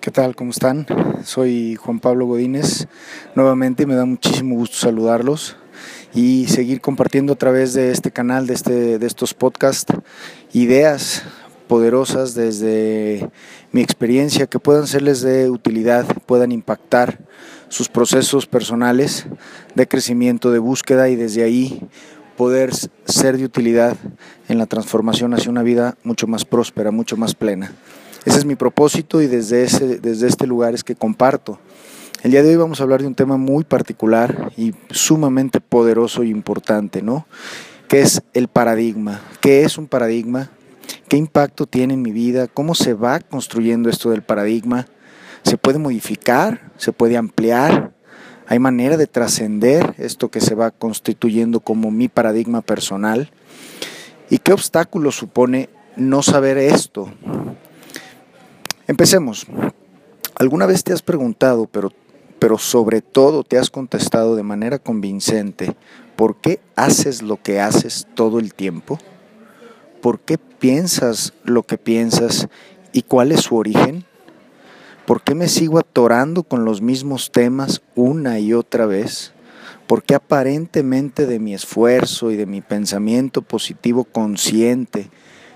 ¿Qué 0.00 0.12
tal? 0.12 0.36
¿Cómo 0.36 0.52
están? 0.52 0.86
Soy 1.24 1.74
Juan 1.74 1.98
Pablo 1.98 2.26
Godínez. 2.26 2.86
Nuevamente 3.34 3.84
me 3.84 3.96
da 3.96 4.04
muchísimo 4.04 4.54
gusto 4.54 4.76
saludarlos 4.76 5.56
y 6.14 6.46
seguir 6.46 6.80
compartiendo 6.80 7.32
a 7.32 7.36
través 7.36 7.74
de 7.74 7.90
este 7.90 8.12
canal, 8.12 8.46
de, 8.46 8.54
este, 8.54 8.98
de 9.00 9.06
estos 9.06 9.34
podcasts, 9.34 9.92
ideas 10.52 11.24
poderosas 11.66 12.34
desde 12.34 13.28
mi 13.72 13.80
experiencia 13.80 14.46
que 14.46 14.60
puedan 14.60 14.86
serles 14.86 15.20
de 15.20 15.50
utilidad, 15.50 16.06
puedan 16.26 16.52
impactar 16.52 17.18
sus 17.68 17.88
procesos 17.88 18.46
personales 18.46 19.26
de 19.74 19.88
crecimiento, 19.88 20.52
de 20.52 20.60
búsqueda 20.60 21.08
y 21.08 21.16
desde 21.16 21.42
ahí 21.42 21.88
poder 22.36 22.70
ser 23.04 23.36
de 23.36 23.44
utilidad 23.44 23.96
en 24.48 24.58
la 24.58 24.66
transformación 24.66 25.34
hacia 25.34 25.50
una 25.50 25.64
vida 25.64 25.96
mucho 26.04 26.28
más 26.28 26.44
próspera, 26.44 26.92
mucho 26.92 27.16
más 27.16 27.34
plena. 27.34 27.72
Ese 28.24 28.38
es 28.38 28.44
mi 28.44 28.56
propósito 28.56 29.22
y 29.22 29.26
desde, 29.26 29.64
ese, 29.64 29.98
desde 29.98 30.26
este 30.26 30.46
lugar 30.46 30.74
es 30.74 30.84
que 30.84 30.94
comparto. 30.94 31.58
El 32.22 32.32
día 32.32 32.42
de 32.42 32.50
hoy 32.50 32.56
vamos 32.56 32.80
a 32.80 32.82
hablar 32.82 33.00
de 33.00 33.06
un 33.06 33.14
tema 33.14 33.36
muy 33.36 33.64
particular 33.64 34.52
y 34.56 34.74
sumamente 34.90 35.60
poderoso 35.60 36.22
e 36.22 36.26
importante, 36.26 37.00
¿no? 37.00 37.26
Que 37.86 38.00
es 38.00 38.22
el 38.34 38.48
paradigma. 38.48 39.20
¿Qué 39.40 39.62
es 39.62 39.78
un 39.78 39.86
paradigma? 39.86 40.50
¿Qué 41.08 41.16
impacto 41.16 41.66
tiene 41.66 41.94
en 41.94 42.02
mi 42.02 42.10
vida? 42.10 42.48
¿Cómo 42.48 42.74
se 42.74 42.92
va 42.92 43.20
construyendo 43.20 43.88
esto 43.88 44.10
del 44.10 44.22
paradigma? 44.22 44.86
¿Se 45.44 45.56
puede 45.56 45.78
modificar? 45.78 46.72
¿Se 46.76 46.92
puede 46.92 47.16
ampliar? 47.16 47.92
¿Hay 48.48 48.58
manera 48.58 48.96
de 48.96 49.06
trascender 49.06 49.94
esto 49.98 50.30
que 50.30 50.40
se 50.40 50.54
va 50.54 50.70
constituyendo 50.72 51.60
como 51.60 51.90
mi 51.90 52.08
paradigma 52.08 52.62
personal? 52.62 53.30
¿Y 54.28 54.38
qué 54.38 54.52
obstáculo 54.52 55.12
supone 55.12 55.68
no 55.96 56.22
saber 56.22 56.58
esto? 56.58 57.10
Empecemos. 58.88 59.46
¿Alguna 60.34 60.64
vez 60.64 60.82
te 60.82 60.94
has 60.94 61.02
preguntado, 61.02 61.66
pero, 61.66 61.92
pero 62.38 62.56
sobre 62.56 63.02
todo 63.02 63.44
te 63.44 63.58
has 63.58 63.68
contestado 63.68 64.34
de 64.34 64.42
manera 64.42 64.78
convincente, 64.78 65.76
¿por 66.16 66.36
qué 66.36 66.58
haces 66.74 67.20
lo 67.20 67.36
que 67.36 67.60
haces 67.60 68.06
todo 68.14 68.38
el 68.38 68.54
tiempo? 68.54 68.98
¿Por 70.00 70.20
qué 70.20 70.38
piensas 70.38 71.34
lo 71.44 71.64
que 71.64 71.76
piensas 71.76 72.48
y 72.94 73.02
cuál 73.02 73.30
es 73.30 73.42
su 73.42 73.56
origen? 73.56 74.06
¿Por 75.04 75.20
qué 75.20 75.34
me 75.34 75.48
sigo 75.48 75.78
atorando 75.78 76.42
con 76.42 76.64
los 76.64 76.80
mismos 76.80 77.30
temas 77.30 77.82
una 77.94 78.38
y 78.38 78.54
otra 78.54 78.86
vez? 78.86 79.34
¿Por 79.86 80.02
qué 80.02 80.14
aparentemente 80.14 81.26
de 81.26 81.38
mi 81.38 81.52
esfuerzo 81.52 82.30
y 82.30 82.36
de 82.36 82.46
mi 82.46 82.62
pensamiento 82.62 83.42
positivo 83.42 84.04
consciente 84.04 85.10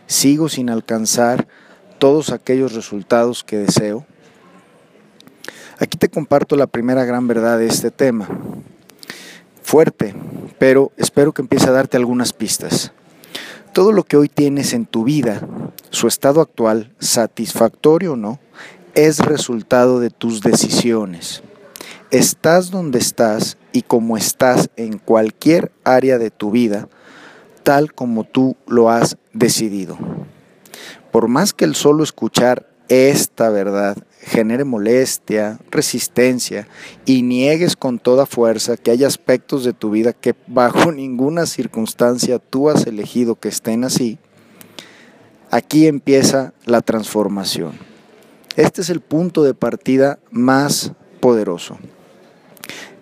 sigo 0.07 0.51
sin 0.51 0.69
alcanzar 0.69 1.49
todos 2.03 2.33
aquellos 2.33 2.73
resultados 2.73 3.45
que 3.45 3.59
deseo? 3.59 4.05
Aquí 5.79 5.97
te 5.97 6.09
comparto 6.09 6.57
la 6.57 6.67
primera 6.67 7.05
gran 7.05 7.29
verdad 7.29 7.59
de 7.59 7.69
este 7.69 7.93
tema. 7.93 8.29
Fuerte, 9.63 10.13
pero 10.59 10.91
espero 10.97 11.31
que 11.31 11.43
empiece 11.43 11.69
a 11.69 11.71
darte 11.71 11.97
algunas 11.97 12.33
pistas. 12.33 12.91
Todo 13.73 13.93
lo 13.93 14.03
que 14.03 14.17
hoy 14.17 14.29
tienes 14.29 14.73
en 14.73 14.85
tu 14.85 15.05
vida, 15.05 15.47
su 15.91 16.09
estado 16.09 16.41
actual, 16.41 16.93
satisfactorio 16.99 18.15
o 18.15 18.17
no, 18.17 18.41
es 18.97 19.21
resultado 19.21 20.01
de 20.01 20.11
tus 20.11 20.41
decisiones. 20.41 21.45
Estás 22.11 22.73
donde 22.73 22.99
estás 22.99 23.59
y 23.73 23.83
como 23.83 24.17
estás 24.17 24.71
en 24.75 24.99
cualquier 24.99 25.71
área 25.85 26.19
de 26.19 26.33
tu 26.33 26.51
vida, 26.51 26.89
tal 27.63 27.93
como 27.93 28.25
tú 28.25 28.57
lo 28.67 28.91
has 28.91 29.19
decidido. 29.33 29.97
Por 31.13 31.29
más 31.29 31.53
que 31.53 31.65
el 31.65 31.77
solo 31.77 32.03
escuchar 32.03 32.67
esta 32.89 33.49
verdad 33.51 33.97
genere 34.21 34.65
molestia, 34.65 35.59
resistencia 35.71 36.69
y 37.05 37.23
niegues 37.23 37.77
con 37.77 37.99
toda 37.99 38.27
fuerza 38.27 38.77
que 38.77 38.91
hay 38.91 39.05
aspectos 39.05 39.63
de 39.65 39.73
tu 39.73 39.91
vida 39.91 40.13
que 40.13 40.35
bajo 40.47 40.91
ninguna 40.93 41.47
circunstancia 41.47 42.39
tú 42.39 42.71
has 42.71 42.87
elegido 42.87 43.37
que 43.37 43.49
estén 43.49 43.85
así, 43.85 44.19
aquí 45.51 45.87
empieza 45.87 46.55
la 46.65 46.81
transformación. 46.81 47.73
Este 48.57 48.81
es 48.81 48.91
el 48.91 49.01
punto 49.01 49.45
de 49.45 49.55
partida 49.55 50.19
más 50.31 50.93
poderoso. 51.21 51.79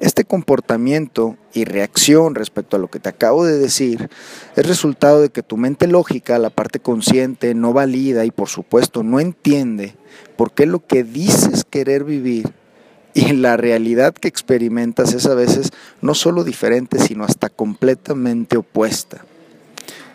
Este 0.00 0.24
comportamiento 0.24 1.36
y 1.52 1.64
reacción 1.64 2.34
respecto 2.34 2.76
a 2.76 2.78
lo 2.78 2.88
que 2.88 3.00
te 3.00 3.08
acabo 3.08 3.44
de 3.44 3.58
decir 3.58 4.08
es 4.56 4.66
resultado 4.66 5.20
de 5.20 5.28
que 5.28 5.42
tu 5.42 5.56
mente 5.56 5.86
lógica, 5.86 6.38
la 6.38 6.50
parte 6.50 6.80
consciente, 6.80 7.54
no 7.54 7.72
valida 7.72 8.24
y 8.24 8.30
por 8.30 8.48
supuesto 8.48 9.02
no 9.02 9.20
entiende 9.20 9.94
por 10.36 10.52
qué 10.52 10.66
lo 10.66 10.86
que 10.86 11.04
dices 11.04 11.64
querer 11.68 12.04
vivir 12.04 12.52
y 13.14 13.32
la 13.32 13.56
realidad 13.56 14.14
que 14.14 14.28
experimentas 14.28 15.14
es 15.14 15.26
a 15.26 15.34
veces 15.34 15.70
no 16.00 16.14
solo 16.14 16.44
diferente, 16.44 16.98
sino 16.98 17.24
hasta 17.24 17.48
completamente 17.48 18.56
opuesta. 18.56 19.24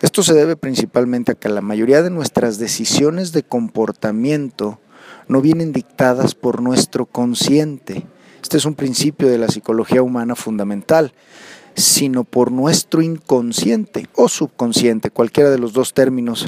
Esto 0.01 0.23
se 0.23 0.33
debe 0.33 0.55
principalmente 0.55 1.31
a 1.31 1.35
que 1.35 1.49
la 1.49 1.61
mayoría 1.61 2.01
de 2.01 2.09
nuestras 2.09 2.57
decisiones 2.57 3.31
de 3.31 3.43
comportamiento 3.43 4.79
no 5.27 5.41
vienen 5.41 5.73
dictadas 5.73 6.35
por 6.35 6.61
nuestro 6.61 7.05
consciente, 7.05 8.05
este 8.45 8.57
es 8.57 8.65
un 8.65 8.75
principio 8.75 9.27
de 9.27 9.39
la 9.39 9.47
psicología 9.47 10.03
humana 10.03 10.35
fundamental, 10.35 11.13
sino 11.73 12.23
por 12.25 12.51
nuestro 12.51 13.01
inconsciente 13.01 14.07
o 14.13 14.29
subconsciente, 14.29 15.09
cualquiera 15.09 15.49
de 15.49 15.57
los 15.57 15.73
dos 15.73 15.95
términos 15.95 16.45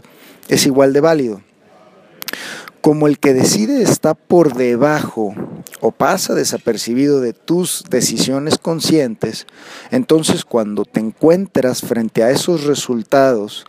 es 0.48 0.68
igual 0.68 0.94
de 0.94 1.00
válido. 1.02 1.42
Como 2.82 3.08
el 3.08 3.18
que 3.18 3.34
decide 3.34 3.82
está 3.82 4.14
por 4.14 4.54
debajo 4.54 5.34
o 5.82 5.90
pasa 5.90 6.36
desapercibido 6.36 7.20
de 7.20 7.34
tus 7.34 7.84
decisiones 7.90 8.60
conscientes, 8.60 9.48
entonces 9.90 10.46
cuando 10.46 10.86
te 10.86 11.00
encuentras 11.00 11.82
frente 11.82 12.22
a 12.22 12.30
esos 12.30 12.66
resultados 12.66 13.66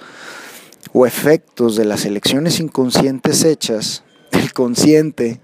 o 0.93 1.07
efectos 1.07 1.77
de 1.77 1.87
las 1.87 2.05
elecciones 2.05 2.61
inconscientes 2.61 3.43
hechas, 3.45 4.05
el 4.33 4.53
consciente 4.53 5.41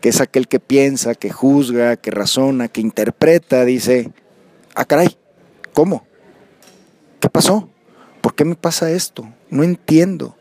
que 0.00 0.08
es 0.08 0.20
aquel 0.20 0.48
que 0.48 0.60
piensa, 0.60 1.14
que 1.14 1.30
juzga, 1.30 1.96
que 1.96 2.10
razona, 2.10 2.68
que 2.68 2.80
interpreta, 2.80 3.64
dice, 3.64 4.12
ah, 4.74 4.84
caray, 4.84 5.16
¿cómo? 5.72 6.06
¿Qué 7.20 7.28
pasó? 7.28 7.68
¿Por 8.20 8.34
qué 8.34 8.44
me 8.44 8.54
pasa 8.54 8.90
esto? 8.90 9.28
No 9.50 9.62
entiendo. 9.62 10.36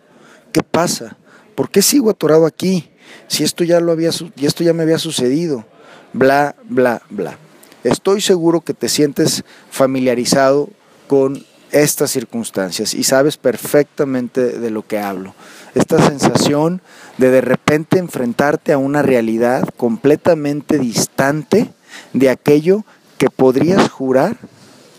¿Qué 0.51 0.63
pasa? 0.63 1.17
¿Por 1.55 1.69
qué 1.69 1.81
sigo 1.81 2.09
atorado 2.09 2.45
aquí? 2.45 2.89
Si 3.27 3.43
esto 3.43 3.63
ya 3.63 3.79
lo 3.79 3.91
había 3.91 4.09
esto 4.09 4.63
ya 4.63 4.73
me 4.73 4.83
había 4.83 4.99
sucedido. 4.99 5.65
Bla, 6.13 6.55
bla, 6.63 7.01
bla. 7.09 7.37
Estoy 7.83 8.21
seguro 8.21 8.61
que 8.61 8.73
te 8.73 8.89
sientes 8.89 9.43
familiarizado 9.69 10.69
con 11.07 11.45
estas 11.71 12.11
circunstancias 12.11 12.93
y 12.93 13.03
sabes 13.03 13.37
perfectamente 13.37 14.59
de 14.59 14.69
lo 14.69 14.85
que 14.85 14.99
hablo. 14.99 15.33
Esta 15.73 16.05
sensación 16.07 16.81
de 17.17 17.31
de 17.31 17.41
repente 17.41 17.99
enfrentarte 17.99 18.73
a 18.73 18.77
una 18.77 19.01
realidad 19.01 19.67
completamente 19.77 20.77
distante 20.77 21.71
de 22.13 22.29
aquello 22.29 22.85
que 23.17 23.29
podrías 23.29 23.89
jurar 23.89 24.37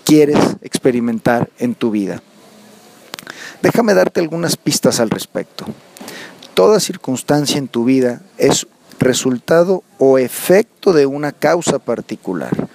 quieres 0.05 0.39
experimentar 0.63 1.51
en 1.59 1.75
tu 1.75 1.91
vida. 1.91 2.23
Déjame 3.63 3.95
darte 3.95 4.21
algunas 4.21 4.57
pistas 4.57 5.01
al 5.01 5.11
respecto. 5.11 5.67
Toda 6.55 6.81
circunstancia 6.81 7.59
en 7.59 7.69
tu 7.69 7.85
vida 7.85 8.23
es 8.39 8.67
resultado 8.99 9.83
o 9.99 10.19
efecto 10.19 10.93
de 10.93 11.07
una 11.07 11.33
causa 11.33 11.79
particular. 11.79 12.69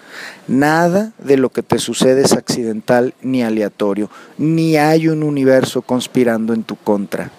Nada 0.48 1.14
de 1.18 1.38
lo 1.38 1.50
que 1.50 1.64
te 1.64 1.80
sucede 1.80 2.22
es 2.22 2.34
accidental 2.34 3.14
ni 3.22 3.44
aleatorio, 3.44 4.10
ni 4.38 4.78
hay 4.78 5.08
un 5.08 5.24
universo 5.24 5.82
conspirando 5.82 6.54
en 6.54 6.64
tu 6.64 6.76
contra. 6.76 7.32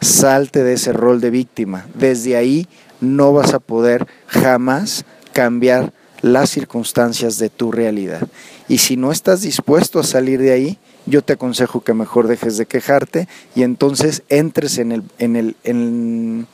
Salte 0.00 0.62
de 0.62 0.74
ese 0.74 0.92
rol 0.92 1.20
de 1.20 1.30
víctima. 1.30 1.86
Desde 1.94 2.36
ahí 2.36 2.68
no 3.00 3.32
vas 3.32 3.54
a 3.54 3.58
poder 3.58 4.06
jamás 4.26 5.04
cambiar 5.32 5.92
las 6.22 6.50
circunstancias 6.50 7.38
de 7.38 7.48
tu 7.50 7.72
realidad. 7.72 8.28
Y 8.68 8.78
si 8.78 8.96
no 8.96 9.10
estás 9.10 9.42
dispuesto 9.42 9.98
a 9.98 10.04
salir 10.04 10.40
de 10.40 10.52
ahí, 10.52 10.78
yo 11.06 11.22
te 11.22 11.34
aconsejo 11.34 11.80
que 11.80 11.94
mejor 11.94 12.28
dejes 12.28 12.56
de 12.56 12.66
quejarte 12.66 13.26
y 13.54 13.62
entonces 13.62 14.22
entres 14.28 14.78
en 14.78 14.92
el, 14.92 15.02
en 15.18 15.36
el, 15.36 16.46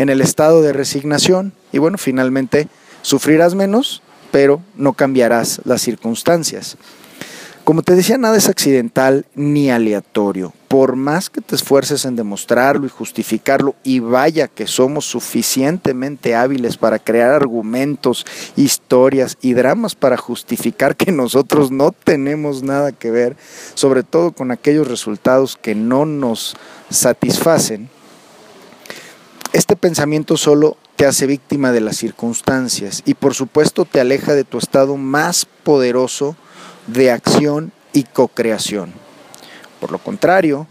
en 0.00 0.08
el 0.08 0.22
estado 0.22 0.62
de 0.62 0.72
resignación 0.72 1.52
y 1.72 1.78
bueno, 1.78 1.98
finalmente 1.98 2.68
sufrirás 3.02 3.54
menos, 3.54 4.02
pero 4.30 4.62
no 4.74 4.94
cambiarás 4.94 5.60
las 5.64 5.82
circunstancias. 5.82 6.78
Como 7.64 7.82
te 7.82 7.94
decía, 7.94 8.16
nada 8.16 8.38
es 8.38 8.48
accidental 8.48 9.26
ni 9.34 9.70
aleatorio. 9.70 10.54
Por 10.68 10.96
más 10.96 11.28
que 11.28 11.42
te 11.42 11.54
esfuerces 11.54 12.06
en 12.06 12.16
demostrarlo 12.16 12.86
y 12.86 12.88
justificarlo, 12.88 13.74
y 13.84 14.00
vaya 14.00 14.48
que 14.48 14.66
somos 14.66 15.04
suficientemente 15.04 16.34
hábiles 16.34 16.78
para 16.78 16.98
crear 16.98 17.32
argumentos, 17.32 18.24
historias 18.56 19.36
y 19.42 19.52
dramas 19.52 19.94
para 19.94 20.16
justificar 20.16 20.96
que 20.96 21.12
nosotros 21.12 21.70
no 21.70 21.92
tenemos 21.92 22.62
nada 22.62 22.92
que 22.92 23.10
ver, 23.10 23.36
sobre 23.74 24.02
todo 24.02 24.32
con 24.32 24.50
aquellos 24.50 24.88
resultados 24.88 25.58
que 25.60 25.74
no 25.74 26.06
nos 26.06 26.56
satisfacen, 26.88 27.90
este 29.52 29.74
pensamiento 29.74 30.36
solo 30.36 30.76
te 30.96 31.06
hace 31.06 31.26
víctima 31.26 31.72
de 31.72 31.80
las 31.80 31.96
circunstancias 31.96 33.02
y 33.04 33.14
por 33.14 33.34
supuesto 33.34 33.84
te 33.84 34.00
aleja 34.00 34.34
de 34.34 34.44
tu 34.44 34.58
estado 34.58 34.96
más 34.96 35.46
poderoso 35.64 36.36
de 36.86 37.10
acción 37.10 37.72
y 37.92 38.04
co-creación. 38.04 38.92
Por 39.80 39.90
lo 39.90 39.98
contrario, 39.98 40.66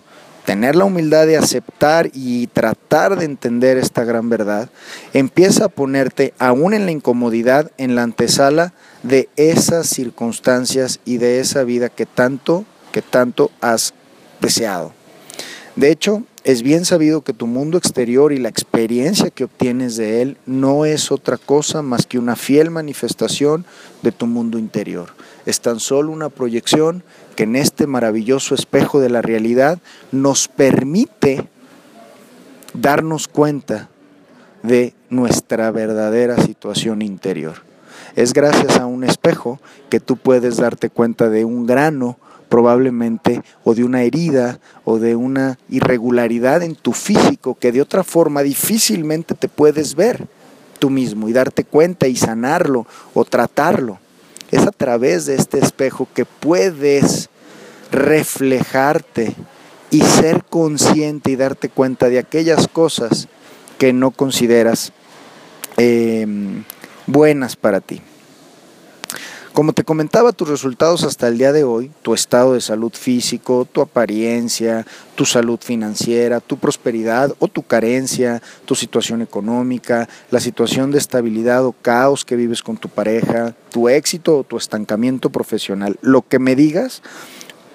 tener 0.45 0.75
la 0.75 0.85
humildad 0.85 1.27
de 1.27 1.37
aceptar 1.37 2.09
y 2.13 2.47
tratar 2.47 3.17
de 3.17 3.25
entender 3.25 3.77
esta 3.77 4.03
gran 4.03 4.29
verdad, 4.29 4.69
empieza 5.13 5.65
a 5.65 5.69
ponerte 5.69 6.33
aún 6.39 6.73
en 6.73 6.85
la 6.85 6.91
incomodidad, 6.91 7.71
en 7.77 7.95
la 7.95 8.03
antesala 8.03 8.73
de 9.03 9.29
esas 9.35 9.87
circunstancias 9.87 10.99
y 11.05 11.17
de 11.17 11.39
esa 11.39 11.63
vida 11.63 11.89
que 11.89 12.05
tanto, 12.05 12.65
que 12.91 13.01
tanto 13.01 13.51
has 13.61 13.93
deseado. 14.41 14.93
De 15.75 15.91
hecho, 15.91 16.23
es 16.43 16.61
bien 16.61 16.85
sabido 16.85 17.21
que 17.21 17.33
tu 17.33 17.47
mundo 17.47 17.77
exterior 17.77 18.31
y 18.31 18.37
la 18.37 18.49
experiencia 18.49 19.29
que 19.29 19.43
obtienes 19.43 19.97
de 19.97 20.21
él 20.21 20.37
no 20.45 20.85
es 20.85 21.11
otra 21.11 21.37
cosa 21.37 21.81
más 21.81 22.05
que 22.05 22.17
una 22.17 22.35
fiel 22.35 22.71
manifestación 22.71 23.65
de 24.01 24.11
tu 24.11 24.25
mundo 24.25 24.57
interior. 24.57 25.09
Es 25.45 25.59
tan 25.59 25.79
solo 25.79 26.11
una 26.11 26.29
proyección 26.29 27.03
que 27.35 27.43
en 27.43 27.55
este 27.55 27.87
maravilloso 27.87 28.55
espejo 28.55 28.99
de 28.99 29.09
la 29.09 29.21
realidad 29.21 29.79
nos 30.11 30.47
permite 30.47 31.47
darnos 32.73 33.27
cuenta 33.27 33.89
de 34.63 34.93
nuestra 35.09 35.71
verdadera 35.71 36.41
situación 36.41 37.01
interior. 37.01 37.63
Es 38.15 38.33
gracias 38.33 38.77
a 38.77 38.85
un 38.85 39.03
espejo 39.03 39.59
que 39.89 39.99
tú 39.99 40.17
puedes 40.17 40.57
darte 40.57 40.89
cuenta 40.89 41.29
de 41.29 41.45
un 41.45 41.65
grano 41.65 42.17
probablemente 42.49 43.41
o 43.63 43.75
de 43.75 43.83
una 43.83 44.03
herida 44.03 44.59
o 44.83 44.99
de 44.99 45.15
una 45.15 45.57
irregularidad 45.69 46.63
en 46.63 46.75
tu 46.75 46.93
físico 46.93 47.57
que 47.59 47.71
de 47.71 47.81
otra 47.81 48.03
forma 48.03 48.41
difícilmente 48.41 49.35
te 49.35 49.47
puedes 49.47 49.95
ver 49.95 50.27
tú 50.79 50.89
mismo 50.89 51.29
y 51.29 51.33
darte 51.33 51.63
cuenta 51.63 52.07
y 52.07 52.15
sanarlo 52.15 52.87
o 53.13 53.23
tratarlo. 53.25 53.99
Es 54.51 54.65
a 54.65 54.71
través 54.71 55.27
de 55.27 55.35
este 55.35 55.59
espejo 55.59 56.07
que 56.13 56.25
puedes 56.25 57.29
reflejarte 57.91 59.35
y 59.91 60.01
ser 60.01 60.43
consciente 60.43 61.31
y 61.31 61.35
darte 61.35 61.69
cuenta 61.69 62.09
de 62.09 62.19
aquellas 62.19 62.67
cosas 62.67 63.27
que 63.77 63.93
no 63.93 64.11
consideras 64.11 64.91
em, 65.77 66.63
buenas 67.07 67.55
para 67.55 67.81
ti. 67.81 68.01
Como 69.59 69.73
te 69.73 69.83
comentaba, 69.83 70.31
tus 70.31 70.47
resultados 70.47 71.03
hasta 71.03 71.27
el 71.27 71.37
día 71.37 71.51
de 71.51 71.65
hoy, 71.65 71.91
tu 72.01 72.13
estado 72.13 72.53
de 72.53 72.61
salud 72.61 72.93
físico, 72.93 73.67
tu 73.69 73.81
apariencia, 73.81 74.85
tu 75.15 75.25
salud 75.25 75.59
financiera, 75.61 76.39
tu 76.39 76.55
prosperidad 76.55 77.35
o 77.39 77.49
tu 77.49 77.63
carencia, 77.63 78.41
tu 78.63 78.75
situación 78.75 79.21
económica, 79.21 80.07
la 80.31 80.39
situación 80.39 80.91
de 80.91 80.97
estabilidad 80.97 81.65
o 81.65 81.73
caos 81.73 82.23
que 82.23 82.37
vives 82.37 82.63
con 82.63 82.77
tu 82.77 82.87
pareja, 82.87 83.53
tu 83.69 83.89
éxito 83.89 84.37
o 84.37 84.43
tu 84.45 84.55
estancamiento 84.55 85.29
profesional, 85.29 85.99
lo 85.99 86.21
que 86.21 86.39
me 86.39 86.55
digas, 86.55 87.01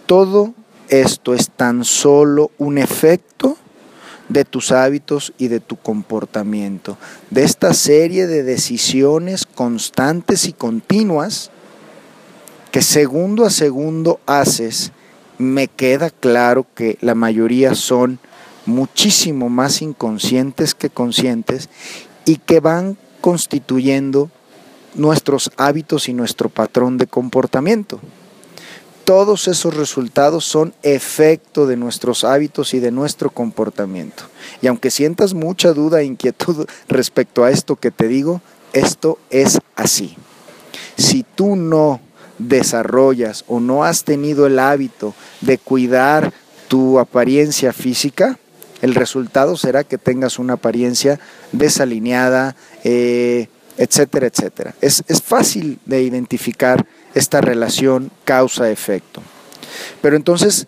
todo 0.07 0.55
esto 0.89 1.35
es 1.35 1.51
tan 1.51 1.85
solo 1.85 2.51
un 2.57 2.79
efecto 2.79 3.59
de 4.31 4.47
tus 4.47 4.73
hábitos 4.73 5.35
y 5.37 5.49
de 5.49 5.61
tu 5.61 5.77
comportamiento, 5.77 6.97
de 7.29 7.45
esta 7.45 7.75
serie 7.75 8.27
de 8.27 8.43
decisiones 8.43 9.45
constantes 9.45 10.47
y 10.47 10.55
continuas 10.55 11.51
que 12.75 12.82
segundo 12.82 13.44
a 13.44 13.50
segundo 13.50 14.19
haces, 14.26 14.91
me 15.38 15.69
queda 15.69 16.11
claro 16.11 16.67
que 16.75 16.99
la 17.03 17.15
mayoría 17.15 17.76
son 17.76 18.19
muchísimo 18.67 19.49
más 19.49 19.81
inconscientes 19.81 20.75
que 20.75 20.91
conscientes 20.91 21.69
y 22.25 22.38
que 22.38 22.59
van 22.59 22.97
constituyendo 23.21 24.29
nuestros 24.97 25.53
hábitos 25.56 26.09
y 26.09 26.15
nuestro 26.15 26.49
patrón 26.49 26.99
de 26.99 27.06
comportamiento. 27.06 28.00
Todos 29.05 29.47
esos 29.47 29.77
resultados 29.77 30.44
son 30.44 30.75
efecto 30.82 31.69
de 31.69 31.77
nuestros 31.77 32.25
hábitos 32.25 32.75
y 32.75 32.81
de 32.81 32.91
nuestro 32.91 33.31
comportamiento. 33.31 34.25
Y 34.62 34.67
aunque 34.67 34.91
sientas 34.91 35.32
mucha 35.32 35.75
duda 35.75 36.00
e 36.00 36.06
inquietud 36.06 36.67
respecto 36.88 37.44
a 37.44 37.53
esto 37.53 37.77
que 37.77 37.93
te 37.93 38.09
digo, 38.09 38.41
esto 38.73 39.20
es 39.31 39.61
así. 39.77 40.17
Si 40.97 41.23
tú 41.23 41.55
no 41.55 42.00
desarrollas 42.39 43.45
o 43.49 43.61
no 43.61 43.85
has 43.85 44.05
tenido 44.05 44.47
el 44.47 44.59
hábito 44.59 45.15
de 45.41 45.59
cuidar 45.59 46.33
tu 46.69 46.99
apariencia 46.99 47.73
física, 47.73 48.39
el 48.83 48.95
resultado 48.95 49.57
será 49.57 49.85
que 49.85 49.99
tengas 49.99 50.39
una 50.39 50.55
apariencia 50.55 51.21
desalineada, 51.53 52.57
eh, 52.83 53.49
etcétera, 53.79 54.27
etcétera. 54.27 54.75
Es, 54.81 55.03
es 55.09 55.23
fácil 55.23 55.79
de 55.87 56.03
identificar 56.03 56.87
esta 57.15 57.41
relación 57.41 58.11
causa-efecto. 58.25 59.23
Pero 60.03 60.17
entonces 60.17 60.67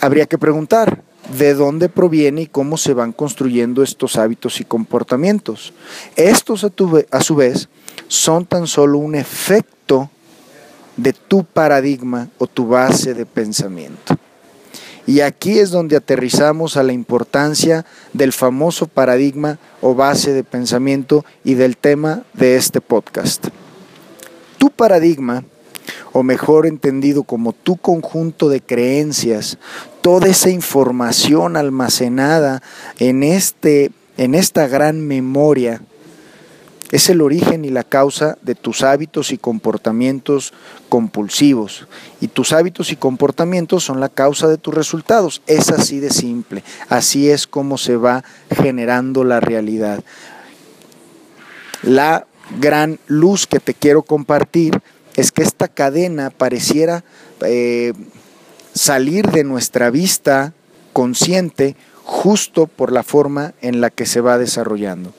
habría 0.00 0.26
que 0.26 0.38
preguntar, 0.38 1.02
de 1.38 1.54
dónde 1.54 1.88
proviene 1.88 2.42
y 2.42 2.46
cómo 2.46 2.76
se 2.76 2.94
van 2.94 3.12
construyendo 3.12 3.82
estos 3.82 4.16
hábitos 4.16 4.60
y 4.60 4.64
comportamientos. 4.64 5.72
Estos 6.16 6.64
a, 6.64 6.70
a, 7.10 7.20
su 7.22 7.34
vez 7.34 7.68
son 8.08 8.46
tan 8.46 8.66
solo 8.66 8.98
un 8.98 9.14
efecto 9.14 9.73
de 10.96 11.12
tu 11.12 11.44
paradigma 11.44 12.28
o 12.38 12.46
tu 12.46 12.66
base 12.66 13.14
de 13.14 13.26
pensamiento. 13.26 14.16
Y 15.06 15.20
aquí 15.20 15.58
es 15.58 15.70
donde 15.70 15.96
aterrizamos 15.96 16.76
a 16.76 16.82
la 16.82 16.92
importancia 16.92 17.84
del 18.14 18.32
famoso 18.32 18.86
paradigma 18.86 19.58
o 19.82 19.94
base 19.94 20.32
de 20.32 20.44
pensamiento 20.44 21.24
y 21.44 21.54
del 21.54 21.76
tema 21.76 22.22
de 22.32 22.56
este 22.56 22.80
podcast. 22.80 23.48
Tu 24.56 24.70
paradigma, 24.70 25.44
o 26.12 26.22
mejor 26.22 26.66
entendido 26.66 27.24
como 27.24 27.52
tu 27.52 27.76
conjunto 27.76 28.48
de 28.48 28.62
creencias, 28.62 29.58
toda 30.00 30.28
esa 30.28 30.48
información 30.48 31.58
almacenada 31.58 32.62
en, 32.98 33.22
este, 33.22 33.90
en 34.16 34.34
esta 34.34 34.68
gran 34.68 35.06
memoria, 35.06 35.82
es 36.92 37.08
el 37.08 37.20
origen 37.20 37.64
y 37.64 37.70
la 37.70 37.82
causa 37.82 38.38
de 38.42 38.54
tus 38.54 38.82
hábitos 38.82 39.32
y 39.32 39.38
comportamientos 39.38 40.52
compulsivos. 40.88 41.86
Y 42.20 42.28
tus 42.28 42.52
hábitos 42.52 42.92
y 42.92 42.96
comportamientos 42.96 43.84
son 43.84 44.00
la 44.00 44.08
causa 44.08 44.48
de 44.48 44.58
tus 44.58 44.74
resultados. 44.74 45.42
Es 45.46 45.70
así 45.70 46.00
de 46.00 46.10
simple. 46.10 46.62
Así 46.88 47.30
es 47.30 47.46
como 47.46 47.78
se 47.78 47.96
va 47.96 48.22
generando 48.50 49.24
la 49.24 49.40
realidad. 49.40 50.04
La 51.82 52.26
gran 52.60 52.98
luz 53.06 53.46
que 53.46 53.60
te 53.60 53.74
quiero 53.74 54.02
compartir 54.02 54.80
es 55.16 55.32
que 55.32 55.42
esta 55.42 55.68
cadena 55.68 56.30
pareciera 56.30 57.04
eh, 57.44 57.92
salir 58.74 59.30
de 59.30 59.44
nuestra 59.44 59.90
vista 59.90 60.52
consciente 60.92 61.76
justo 62.04 62.66
por 62.66 62.92
la 62.92 63.02
forma 63.02 63.54
en 63.62 63.80
la 63.80 63.90
que 63.90 64.06
se 64.06 64.20
va 64.20 64.38
desarrollando. 64.38 65.12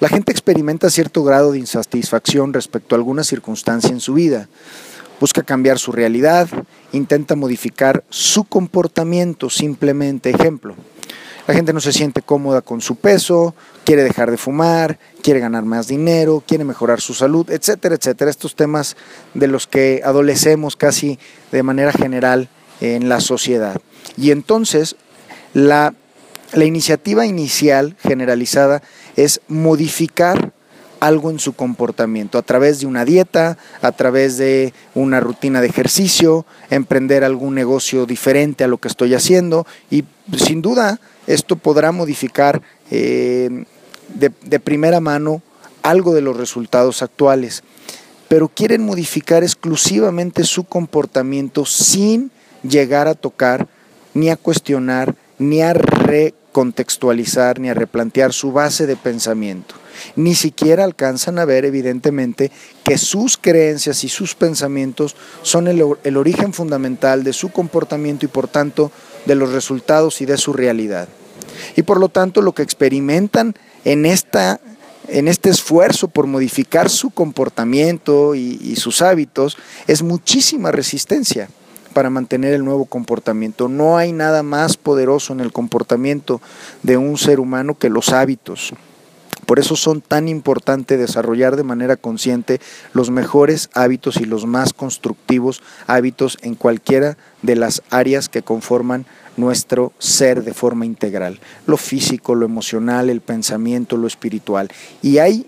La 0.00 0.08
gente 0.08 0.32
experimenta 0.32 0.90
cierto 0.90 1.24
grado 1.24 1.52
de 1.52 1.58
insatisfacción 1.58 2.52
respecto 2.52 2.94
a 2.94 2.98
alguna 2.98 3.24
circunstancia 3.24 3.90
en 3.90 4.00
su 4.00 4.14
vida. 4.14 4.48
Busca 5.20 5.42
cambiar 5.42 5.78
su 5.78 5.92
realidad, 5.92 6.48
intenta 6.92 7.36
modificar 7.36 8.02
su 8.10 8.44
comportamiento 8.44 9.50
simplemente. 9.50 10.30
Ejemplo, 10.30 10.74
la 11.46 11.54
gente 11.54 11.72
no 11.72 11.80
se 11.80 11.92
siente 11.92 12.22
cómoda 12.22 12.62
con 12.62 12.80
su 12.80 12.96
peso, 12.96 13.54
quiere 13.84 14.04
dejar 14.04 14.30
de 14.30 14.36
fumar, 14.36 14.98
quiere 15.22 15.40
ganar 15.40 15.64
más 15.64 15.88
dinero, 15.88 16.42
quiere 16.46 16.64
mejorar 16.64 17.00
su 17.00 17.14
salud, 17.14 17.50
etcétera, 17.50 17.96
etcétera. 17.96 18.30
Estos 18.30 18.54
temas 18.54 18.96
de 19.34 19.48
los 19.48 19.66
que 19.66 20.02
adolecemos 20.04 20.76
casi 20.76 21.18
de 21.50 21.62
manera 21.64 21.92
general 21.92 22.48
en 22.80 23.08
la 23.08 23.20
sociedad. 23.20 23.80
Y 24.16 24.30
entonces 24.30 24.96
la, 25.52 25.94
la 26.52 26.64
iniciativa 26.64 27.26
inicial 27.26 27.96
generalizada 28.00 28.82
es 29.16 29.40
modificar 29.48 30.52
algo 31.02 31.30
en 31.30 31.40
su 31.40 31.54
comportamiento, 31.54 32.38
a 32.38 32.42
través 32.42 32.78
de 32.78 32.86
una 32.86 33.04
dieta, 33.04 33.58
a 33.80 33.90
través 33.90 34.38
de 34.38 34.72
una 34.94 35.18
rutina 35.18 35.60
de 35.60 35.66
ejercicio, 35.66 36.46
emprender 36.70 37.24
algún 37.24 37.56
negocio 37.56 38.06
diferente 38.06 38.62
a 38.62 38.68
lo 38.68 38.78
que 38.78 38.86
estoy 38.86 39.12
haciendo 39.14 39.66
y 39.90 40.04
sin 40.36 40.62
duda 40.62 41.00
esto 41.26 41.56
podrá 41.56 41.90
modificar 41.90 42.62
eh, 42.92 43.64
de, 44.14 44.60
primera 44.60 45.00
mano 45.00 45.42
algo 45.82 46.14
de 46.14 46.20
los 46.20 46.36
resultados 46.36 47.02
actuales, 47.02 47.64
pero 48.28 48.48
quieren 48.48 48.86
modificar 48.86 49.42
exclusivamente 49.42 50.44
su 50.44 50.62
comportamiento 50.62 51.66
sin 51.66 52.30
llegar 52.62 53.08
a 53.08 53.14
tocar 53.14 53.66
ni 54.14 54.30
a 54.30 54.36
cuestionar 54.36 55.16
ni 55.38 55.62
a 55.62 55.72
re 55.74 56.34
contextualizar 56.52 57.58
ni 57.58 57.70
a 57.70 57.74
replantear 57.74 58.32
su 58.32 58.52
base 58.52 58.86
de 58.86 58.96
pensamiento. 58.96 59.74
Ni 60.16 60.34
siquiera 60.34 60.84
alcanzan 60.84 61.38
a 61.38 61.44
ver, 61.44 61.64
evidentemente, 61.64 62.50
que 62.84 62.98
sus 62.98 63.36
creencias 63.36 64.04
y 64.04 64.08
sus 64.08 64.34
pensamientos 64.34 65.16
son 65.42 65.68
el, 65.68 65.82
origen 66.16 66.52
fundamental 66.52 67.24
de 67.24 67.32
su 67.32 67.50
comportamiento 67.50 68.26
y, 68.26 68.28
por 68.28 68.48
tanto, 68.48 68.92
de 69.26 69.34
los 69.34 69.52
resultados 69.52 70.20
y 70.20 70.26
de 70.26 70.36
su 70.36 70.52
realidad. 70.52 71.08
Y 71.76 71.82
por 71.82 71.98
lo 71.98 72.08
tanto, 72.08 72.42
lo 72.42 72.52
que 72.52 72.62
experimentan 72.62 73.54
en 73.84 74.06
esta 74.06 74.60
en 75.08 75.26
este 75.26 75.50
esfuerzo 75.50 76.08
por 76.08 76.26
modificar 76.26 76.88
su 76.88 77.10
comportamiento 77.10 78.36
y, 78.36 78.76
sus 78.76 79.02
hábitos, 79.02 79.58
es 79.86 80.02
muchísima 80.02 80.70
resistencia 80.70 81.48
para 81.92 82.10
mantener 82.10 82.54
el 82.54 82.64
nuevo 82.64 82.84
comportamiento. 82.84 83.68
No 83.68 83.96
hay 83.96 84.12
nada 84.12 84.42
más 84.42 84.76
poderoso 84.76 85.32
en 85.32 85.40
el 85.40 85.52
comportamiento 85.52 86.40
de 86.82 86.96
un 86.96 87.16
ser 87.18 87.40
humano 87.40 87.78
que 87.78 87.90
los 87.90 88.10
hábitos. 88.10 88.74
Por 89.46 89.58
eso 89.58 89.76
son 89.76 90.00
tan 90.00 90.28
importantes 90.28 90.98
desarrollar 90.98 91.56
de 91.56 91.64
manera 91.64 91.96
consciente 91.96 92.60
los 92.92 93.10
mejores 93.10 93.70
hábitos 93.74 94.16
y 94.18 94.24
los 94.24 94.46
más 94.46 94.72
constructivos 94.72 95.62
hábitos 95.86 96.38
en 96.42 96.54
cualquiera 96.54 97.16
de 97.42 97.56
las 97.56 97.82
áreas 97.90 98.28
que 98.28 98.42
conforman 98.42 99.04
nuestro 99.36 99.92
ser 99.98 100.44
de 100.44 100.54
forma 100.54 100.86
integral, 100.86 101.40
lo 101.66 101.76
físico, 101.76 102.34
lo 102.34 102.44
emocional, 102.46 103.10
el 103.10 103.20
pensamiento, 103.20 103.96
lo 103.96 104.06
espiritual. 104.06 104.70
Y 105.00 105.18
hay 105.18 105.46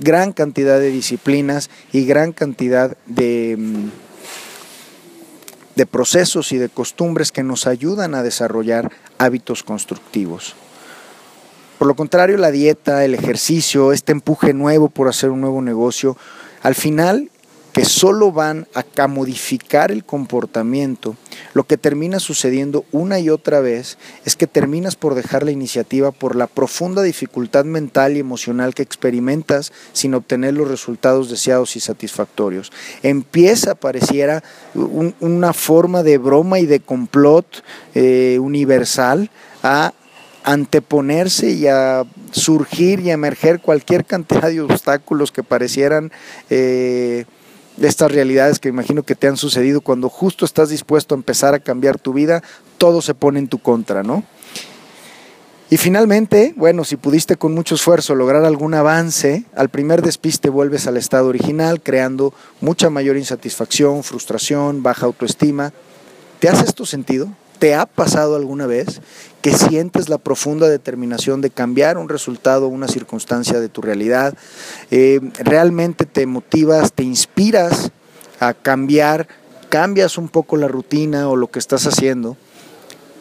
gran 0.00 0.32
cantidad 0.32 0.78
de 0.78 0.90
disciplinas 0.90 1.70
y 1.92 2.06
gran 2.06 2.32
cantidad 2.32 2.96
de, 3.06 3.56
mm, 3.58 4.03
de 5.76 5.86
procesos 5.86 6.52
y 6.52 6.58
de 6.58 6.68
costumbres 6.68 7.32
que 7.32 7.42
nos 7.42 7.66
ayudan 7.66 8.14
a 8.14 8.22
desarrollar 8.22 8.90
hábitos 9.18 9.62
constructivos. 9.62 10.54
Por 11.78 11.88
lo 11.88 11.96
contrario, 11.96 12.38
la 12.38 12.50
dieta, 12.50 13.04
el 13.04 13.14
ejercicio, 13.14 13.92
este 13.92 14.12
empuje 14.12 14.54
nuevo 14.54 14.88
por 14.88 15.08
hacer 15.08 15.30
un 15.30 15.40
nuevo 15.40 15.60
negocio, 15.60 16.16
al 16.62 16.74
final 16.74 17.30
que 17.74 17.84
solo 17.84 18.30
van 18.30 18.68
a 18.74 19.08
modificar 19.08 19.90
el 19.90 20.04
comportamiento, 20.04 21.16
lo 21.54 21.64
que 21.64 21.76
termina 21.76 22.20
sucediendo 22.20 22.84
una 22.92 23.18
y 23.18 23.30
otra 23.30 23.58
vez 23.58 23.98
es 24.24 24.36
que 24.36 24.46
terminas 24.46 24.94
por 24.94 25.16
dejar 25.16 25.42
la 25.42 25.50
iniciativa 25.50 26.12
por 26.12 26.36
la 26.36 26.46
profunda 26.46 27.02
dificultad 27.02 27.64
mental 27.64 28.16
y 28.16 28.20
emocional 28.20 28.74
que 28.74 28.84
experimentas 28.84 29.72
sin 29.92 30.14
obtener 30.14 30.54
los 30.54 30.68
resultados 30.68 31.28
deseados 31.28 31.74
y 31.74 31.80
satisfactorios. 31.80 32.70
Empieza, 33.02 33.74
pareciera, 33.74 34.44
una 35.18 35.52
forma 35.52 36.04
de 36.04 36.18
broma 36.18 36.60
y 36.60 36.66
de 36.66 36.78
complot 36.78 37.64
eh, 37.96 38.38
universal 38.40 39.32
a 39.64 39.92
anteponerse 40.44 41.50
y 41.50 41.66
a 41.66 42.04
surgir 42.30 43.00
y 43.00 43.10
emerger 43.10 43.60
cualquier 43.60 44.04
cantidad 44.04 44.48
de 44.48 44.60
obstáculos 44.60 45.32
que 45.32 45.42
parecieran 45.42 46.12
eh, 46.50 47.24
de 47.76 47.88
estas 47.88 48.12
realidades 48.12 48.58
que 48.58 48.68
imagino 48.68 49.02
que 49.02 49.14
te 49.14 49.26
han 49.26 49.36
sucedido 49.36 49.80
cuando 49.80 50.08
justo 50.08 50.44
estás 50.44 50.68
dispuesto 50.68 51.14
a 51.14 51.18
empezar 51.18 51.54
a 51.54 51.58
cambiar 51.58 51.98
tu 51.98 52.12
vida, 52.12 52.42
todo 52.78 53.02
se 53.02 53.14
pone 53.14 53.38
en 53.38 53.48
tu 53.48 53.58
contra, 53.58 54.02
¿no? 54.02 54.24
Y 55.70 55.76
finalmente, 55.76 56.52
bueno, 56.56 56.84
si 56.84 56.96
pudiste 56.96 57.36
con 57.36 57.54
mucho 57.54 57.74
esfuerzo 57.74 58.14
lograr 58.14 58.44
algún 58.44 58.74
avance, 58.74 59.44
al 59.56 59.70
primer 59.70 60.02
despiste 60.02 60.50
vuelves 60.50 60.86
al 60.86 60.96
estado 60.96 61.26
original, 61.26 61.80
creando 61.80 62.32
mucha 62.60 62.90
mayor 62.90 63.16
insatisfacción, 63.16 64.04
frustración, 64.04 64.82
baja 64.82 65.06
autoestima. 65.06 65.72
¿Te 66.38 66.48
hace 66.48 66.64
esto 66.64 66.86
sentido? 66.86 67.28
¿Te 67.64 67.74
ha 67.74 67.86
pasado 67.86 68.36
alguna 68.36 68.66
vez 68.66 69.00
que 69.40 69.54
sientes 69.54 70.10
la 70.10 70.18
profunda 70.18 70.68
determinación 70.68 71.40
de 71.40 71.48
cambiar 71.48 71.96
un 71.96 72.10
resultado, 72.10 72.68
una 72.68 72.88
circunstancia 72.88 73.58
de 73.58 73.70
tu 73.70 73.80
realidad? 73.80 74.34
Eh, 74.90 75.18
¿Realmente 75.38 76.04
te 76.04 76.26
motivas, 76.26 76.92
te 76.92 77.04
inspiras 77.04 77.90
a 78.38 78.52
cambiar, 78.52 79.28
cambias 79.70 80.18
un 80.18 80.28
poco 80.28 80.58
la 80.58 80.68
rutina 80.68 81.30
o 81.30 81.36
lo 81.36 81.50
que 81.50 81.58
estás 81.58 81.86
haciendo? 81.86 82.36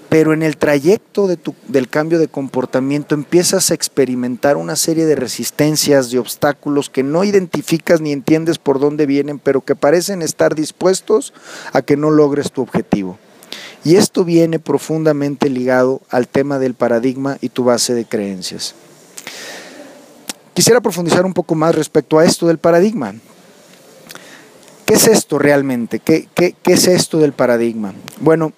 pero 0.10 0.34
en 0.34 0.44
el 0.44 0.58
trayecto 0.58 1.28
del 1.28 1.90
cambio 1.90 2.20
de 2.20 2.28
comportamiento 2.28 3.16
empiezas 3.16 3.72
a 3.72 3.74
experimentar 3.74 4.58
una 4.58 4.76
serie 4.76 5.06
de 5.06 5.16
resistencias, 5.16 6.12
de 6.12 6.20
obstáculos 6.20 6.92
que 6.92 7.02
no 7.02 7.24
identificas 7.24 8.00
ni 8.00 8.12
entiendes 8.12 8.60
por 8.60 8.80
dónde 8.80 9.08
vienen, 9.08 9.40
pero 9.40 9.62
que 9.62 9.74
parecen 9.74 10.22
estar 10.22 10.54
dispuestos 10.54 11.34
a 11.72 11.82
que 11.82 11.98
no 11.98 12.12
logres 12.12 12.52
tu 12.52 12.62
objetivo. 12.62 13.18
Y 13.84 13.96
esto 13.98 14.24
viene 14.24 14.60
profundamente 14.60 15.50
ligado 15.50 16.02
al 16.10 16.28
tema 16.28 16.58
del 16.60 16.74
paradigma 16.74 17.38
y 17.42 17.50
tu 17.50 17.66
base 17.66 17.94
de 17.94 18.06
creencias. 18.06 18.76
Quisiera 20.54 20.82
profundizar 20.82 21.26
un 21.26 21.34
poco 21.34 21.56
más 21.56 21.76
respecto 21.76 22.20
a 22.20 22.26
esto 22.26 22.48
del 22.48 22.60
paradigma. 22.60 23.16
¿Qué 24.86 24.94
es 24.94 25.08
esto 25.08 25.40
realmente? 25.40 26.00
¿Qué, 26.00 26.28
qué, 26.34 26.56
es 26.66 26.88
esto 26.88 27.18
del 27.18 27.34
paradigma? 27.34 27.94
Bueno, 28.20 28.54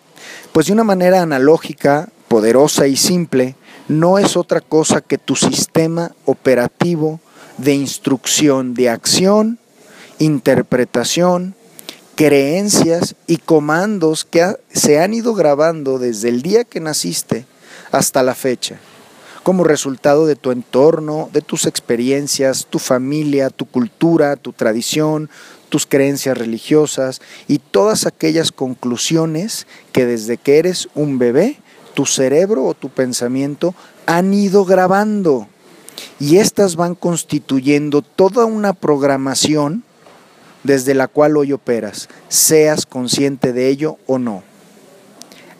pues 0.52 0.68
de 0.68 0.74
una 0.74 0.84
manera 0.84 1.22
analógica, 1.22 2.10
poderosa 2.28 2.88
y 2.88 2.98
simple, 2.98 3.56
no 3.88 4.20
es 4.20 4.36
otra 4.36 4.62
cosa 4.62 5.02
que 5.02 5.18
tu 5.18 5.36
sistema 5.36 6.12
operativo 6.26 7.20
de 7.58 7.74
instrucción 7.76 8.74
de 8.74 8.90
acción, 8.90 9.60
interpretación, 10.20 11.56
creencias 12.16 13.16
y 13.28 13.38
comandos 13.38 14.24
que 14.24 14.58
se 14.72 15.00
han 15.00 15.14
ido 15.14 15.34
grabando 15.34 16.00
desde 16.00 16.30
el 16.30 16.42
día 16.42 16.64
que 16.64 16.80
naciste 16.80 17.46
hasta 17.92 18.24
la 18.24 18.36
fecha, 18.36 18.78
como 19.44 19.64
resultado 19.64 20.26
de 20.26 20.36
tu 20.36 20.52
entorno, 20.52 21.30
de 21.34 21.42
tus 21.42 21.66
experiencias, 21.66 22.68
tu 22.70 22.80
familia, 22.80 23.50
tu 23.50 23.66
cultura, 23.66 24.38
tu 24.38 24.54
tradición, 24.54 25.30
tus 25.70 25.86
creencias 25.86 26.38
religiosas 26.38 27.22
y 27.48 27.60
todas 27.60 28.06
aquellas 28.06 28.52
conclusiones 28.52 29.68
que 29.92 30.06
desde 30.06 30.38
que 30.38 30.58
eres 30.58 30.88
un 30.96 31.20
bebé, 31.20 31.58
tu 31.94 32.06
cerebro 32.06 32.66
o 32.66 32.74
tu 32.74 32.90
pensamiento 32.90 33.76
han 34.06 34.34
ido 34.34 34.64
grabando. 34.64 35.48
Y 36.20 36.38
estas 36.38 36.76
van 36.76 36.96
constituyendo 36.96 38.02
toda 38.02 38.46
una 38.46 38.74
programación 38.74 39.85
desde 40.66 40.96
la 40.96 41.08
cual 41.08 41.38
hoy 41.38 41.54
operas, 41.54 42.10
seas 42.28 42.86
consciente 42.86 43.54
de 43.54 43.70
ello 43.70 43.98
o 44.08 44.18
no. 44.18 44.44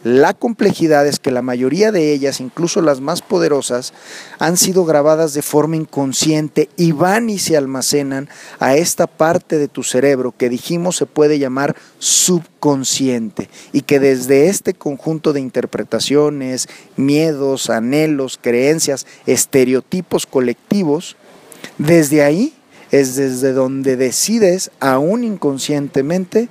La 0.02 0.34
complejidad 0.34 1.04
es 1.06 1.18
que 1.18 1.32
la 1.32 1.42
mayoría 1.42 1.90
de 1.90 2.12
ellas, 2.12 2.40
incluso 2.40 2.80
las 2.80 3.00
más 3.00 3.22
poderosas, 3.22 3.92
han 4.38 4.56
sido 4.56 4.84
grabadas 4.84 5.34
de 5.34 5.42
forma 5.42 5.74
inconsciente 5.74 6.68
y 6.76 6.92
van 6.92 7.28
y 7.28 7.38
se 7.38 7.56
almacenan 7.56 8.28
a 8.60 8.76
esta 8.76 9.08
parte 9.08 9.58
de 9.58 9.66
tu 9.66 9.82
cerebro 9.82 10.32
que 10.36 10.48
dijimos 10.48 10.96
se 10.96 11.06
puede 11.06 11.40
llamar 11.40 11.74
subconsciente 11.98 13.48
y 13.72 13.80
que 13.80 13.98
desde 13.98 14.46
este 14.46 14.74
conjunto 14.74 15.32
de 15.32 15.40
interpretaciones, 15.40 16.68
miedos, 16.96 17.68
anhelos, 17.68 18.38
creencias, 18.40 19.06
estereotipos 19.26 20.26
colectivos, 20.26 21.16
desde 21.78 22.22
ahí 22.22 22.55
es 23.00 23.16
desde 23.16 23.52
donde 23.52 23.96
decides, 23.96 24.70
aún 24.80 25.24
inconscientemente, 25.24 26.48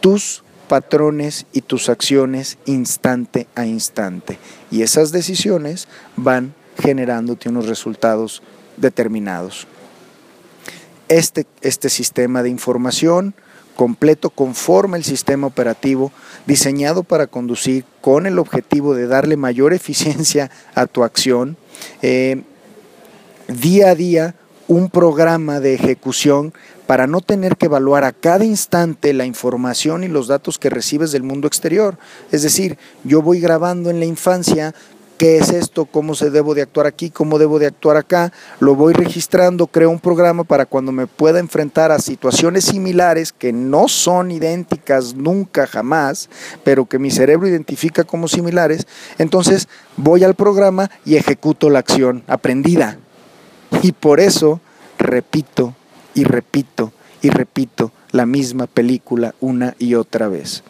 tus 0.00 0.42
patrones 0.68 1.46
y 1.52 1.62
tus 1.62 1.88
acciones 1.88 2.58
instante 2.64 3.46
a 3.54 3.66
instante. 3.66 4.38
Y 4.70 4.82
esas 4.82 5.12
decisiones 5.12 5.88
van 6.16 6.54
generándote 6.78 7.48
unos 7.48 7.66
resultados 7.66 8.42
determinados. 8.76 9.66
Este, 11.08 11.46
este 11.60 11.90
sistema 11.90 12.42
de 12.42 12.48
información 12.48 13.34
completo 13.76 14.30
conforma 14.30 14.96
el 14.96 15.04
sistema 15.04 15.46
operativo 15.46 16.12
diseñado 16.46 17.02
para 17.02 17.26
conducir 17.26 17.84
con 18.00 18.26
el 18.26 18.38
objetivo 18.38 18.94
de 18.94 19.06
darle 19.06 19.36
mayor 19.36 19.72
eficiencia 19.74 20.50
a 20.74 20.86
tu 20.86 21.04
acción. 21.04 21.56
Eh, 22.00 22.42
día 23.48 23.90
a 23.90 23.94
día 23.94 24.34
un 24.72 24.88
programa 24.88 25.60
de 25.60 25.74
ejecución 25.74 26.54
para 26.86 27.06
no 27.06 27.20
tener 27.20 27.58
que 27.58 27.66
evaluar 27.66 28.04
a 28.04 28.12
cada 28.12 28.46
instante 28.46 29.12
la 29.12 29.26
información 29.26 30.02
y 30.02 30.08
los 30.08 30.28
datos 30.28 30.58
que 30.58 30.70
recibes 30.70 31.12
del 31.12 31.22
mundo 31.22 31.46
exterior. 31.46 31.98
Es 32.30 32.42
decir, 32.42 32.78
yo 33.04 33.20
voy 33.20 33.38
grabando 33.38 33.90
en 33.90 34.00
la 34.00 34.06
infancia 34.06 34.74
qué 35.18 35.36
es 35.36 35.50
esto, 35.50 35.84
cómo 35.84 36.14
se 36.14 36.30
debo 36.30 36.54
de 36.54 36.62
actuar 36.62 36.86
aquí, 36.86 37.10
cómo 37.10 37.38
debo 37.38 37.58
de 37.58 37.66
actuar 37.66 37.98
acá, 37.98 38.32
lo 38.60 38.74
voy 38.74 38.94
registrando, 38.94 39.66
creo 39.66 39.90
un 39.90 40.00
programa 40.00 40.42
para 40.42 40.64
cuando 40.64 40.90
me 40.90 41.06
pueda 41.06 41.38
enfrentar 41.38 41.92
a 41.92 41.98
situaciones 41.98 42.64
similares 42.64 43.30
que 43.30 43.52
no 43.52 43.88
son 43.88 44.30
idénticas 44.30 45.14
nunca 45.14 45.66
jamás, 45.66 46.30
pero 46.64 46.86
que 46.86 46.98
mi 46.98 47.10
cerebro 47.10 47.46
identifica 47.46 48.04
como 48.04 48.26
similares, 48.26 48.86
entonces 49.18 49.68
voy 49.98 50.24
al 50.24 50.34
programa 50.34 50.90
y 51.04 51.16
ejecuto 51.16 51.68
la 51.68 51.80
acción 51.80 52.24
aprendida. 52.26 53.01
Y 53.82 53.92
por 53.92 54.20
eso 54.20 54.60
repito 54.98 55.74
y 56.14 56.24
repito 56.24 56.92
y 57.22 57.30
repito 57.30 57.92
la 58.10 58.26
misma 58.26 58.66
película 58.66 59.34
una 59.40 59.74
y 59.78 59.94
otra 59.94 60.28
vez. 60.28 60.62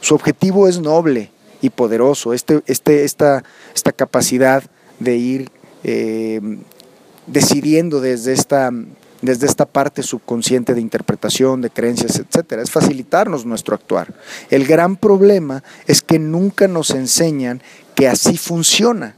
Su 0.00 0.14
objetivo 0.14 0.68
es 0.68 0.80
noble 0.80 1.30
y 1.62 1.70
poderoso, 1.70 2.34
este, 2.34 2.62
este, 2.66 3.04
esta, 3.04 3.42
esta 3.74 3.92
capacidad 3.92 4.62
de 4.98 5.16
ir 5.16 5.50
eh, 5.82 6.40
decidiendo 7.26 8.00
desde 8.00 8.32
esta, 8.32 8.70
desde 9.22 9.46
esta 9.46 9.64
parte 9.64 10.02
subconsciente 10.02 10.74
de 10.74 10.80
interpretación, 10.82 11.62
de 11.62 11.70
creencias, 11.70 12.18
etcétera, 12.18 12.62
es 12.62 12.70
facilitarnos 12.70 13.46
nuestro 13.46 13.74
actuar. 13.74 14.14
El 14.50 14.66
gran 14.66 14.96
problema 14.96 15.62
es 15.86 16.02
que 16.02 16.18
nunca 16.18 16.68
nos 16.68 16.90
enseñan 16.90 17.62
que 17.94 18.08
así 18.08 18.36
funciona 18.36 19.16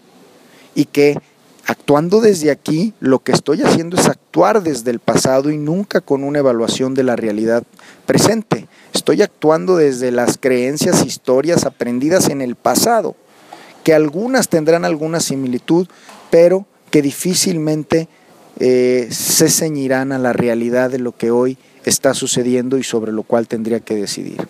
y 0.75 0.85
que 0.85 1.19
Actuando 1.67 2.21
desde 2.21 2.53
aquí, 2.53 2.95
lo 3.01 3.19
que 3.19 3.33
estoy 3.33 3.63
haciendo 3.63 3.97
es 3.97 4.07
actuar 4.07 4.63
desde 4.63 4.93
el 4.93 5.01
pasado 5.01 5.51
y 5.51 5.59
nunca 5.59 6.01
con 6.01 6.23
una 6.23 6.39
evaluación 6.39 6.95
de 6.95 7.03
la 7.03 7.17
realidad 7.17 7.65
presente. 8.07 8.69
Estoy 8.95 9.23
actuando 9.23 9.77
desde 9.77 10.13
las 10.13 10.39
creencias, 10.39 11.05
historias 11.05 11.65
aprendidas 11.65 12.29
en 12.29 12.41
el 12.41 12.55
pasado, 12.55 13.17
que 13.83 13.95
algunas 13.95 14.49
tendrán 14.49 14.85
alguna 14.85 15.19
similitud, 15.19 15.89
pero 16.31 16.67
que 16.93 17.03
difícilmente 17.03 18.09
eh, 18.61 19.09
se 19.11 19.49
ceñirán 19.49 20.13
a 20.13 20.19
la 20.19 20.33
realidad 20.33 20.91
de 20.91 21.01
lo 21.01 21.17
que 21.17 21.33
hoy 21.33 21.59
está 21.85 22.15
sucediendo 22.15 22.79
y 22.79 22.85
sobre 22.85 23.11
lo 23.11 23.25
cual 23.25 23.49
tendría 23.49 23.81
que 23.81 23.97
decidir. 23.97 24.47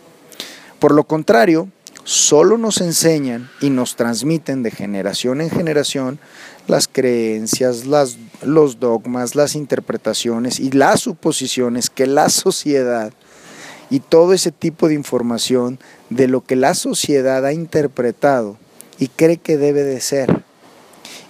Por 0.78 0.92
lo 0.92 1.04
contrario, 1.04 1.68
solo 2.06 2.56
nos 2.56 2.80
enseñan 2.80 3.50
y 3.60 3.68
nos 3.68 3.96
transmiten 3.96 4.62
de 4.62 4.70
generación 4.70 5.40
en 5.40 5.50
generación 5.50 6.20
las 6.68 6.86
creencias, 6.86 7.84
las, 7.84 8.16
los 8.42 8.78
dogmas, 8.78 9.34
las 9.34 9.56
interpretaciones 9.56 10.60
y 10.60 10.70
las 10.70 11.00
suposiciones 11.00 11.90
que 11.90 12.06
la 12.06 12.28
sociedad 12.28 13.12
y 13.90 13.98
todo 13.98 14.34
ese 14.34 14.52
tipo 14.52 14.86
de 14.86 14.94
información 14.94 15.80
de 16.08 16.28
lo 16.28 16.44
que 16.44 16.54
la 16.54 16.74
sociedad 16.74 17.44
ha 17.44 17.52
interpretado 17.52 18.56
y 19.00 19.08
cree 19.08 19.38
que 19.38 19.56
debe 19.56 19.82
de 19.82 20.00
ser. 20.00 20.44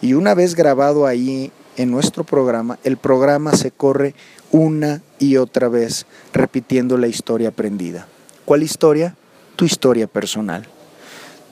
Y 0.02 0.12
una 0.12 0.35
vez 0.35 0.54
grabado 0.54 1.06
ahí 1.06 1.52
en 1.78 1.90
nuestro 1.90 2.23
programa, 2.25 2.78
el 2.85 2.99
programa 2.99 3.56
se 3.56 3.71
corre 3.71 4.14
una 4.50 5.00
y 5.18 5.38
otra 5.38 5.68
vez 5.68 6.04
repitiendo 6.35 6.99
la 6.99 7.09
historia 7.09 7.49
aprendida. 7.49 8.09
¿Cuál 8.45 8.62
historia? 8.62 9.16
Tu 9.56 9.64
historia 9.64 10.06
personal. 10.06 10.66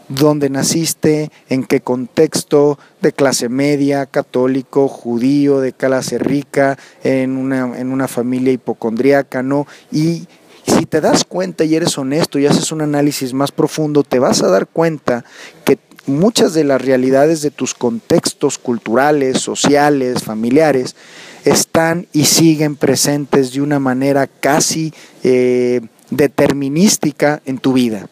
¿Dónde 0.09 0.51
naciste? 0.51 1.31
¿En 1.49 1.65
qué 1.65 1.81
contexto? 1.81 2.79
¿De 3.01 3.13
clase 3.13 3.49
media, 3.49 4.05
católico, 4.05 4.87
judío, 4.87 5.61
de 5.61 5.73
clase 5.73 6.19
rica, 6.19 6.79
en 7.03 7.39
una, 7.39 7.79
en 7.79 7.91
una 7.91 8.07
familia 8.07 8.53
hipocondríaca, 8.53 9.43
no? 9.43 9.67
Y 9.91 10.29
si 10.67 10.85
te 10.85 11.01
das 11.01 11.25
cuenta 11.25 11.65
y 11.65 11.75
eres 11.75 11.97
honesto 11.97 12.39
y 12.39 12.47
haces 12.47 12.71
un 12.71 12.83
análisis 12.83 13.33
más 13.33 13.51
profundo, 13.51 14.03
te 14.03 14.19
vas 14.19 14.43
a 14.43 14.49
dar 14.49 14.67
cuenta 14.67 15.25
que 15.65 15.79
muchas 16.07 16.53
de 16.53 16.65
las 16.65 16.83
realidades 16.83 17.41
de 17.41 17.51
tus 17.51 17.73
contextos 17.73 18.59
culturales, 18.59 19.39
sociales, 19.41 20.23
familiares, 20.23 20.97
están 21.45 22.07
y 22.13 22.25
siguen 22.25 22.77
presentes 22.77 23.53
de 23.53 23.61
una 23.61 23.79
manera 23.79 24.27
casi 24.27 24.93
eh, 25.23 25.81
determinística 26.17 27.43
en 27.45 27.59
tu 27.59 27.73
vida. 27.73 28.09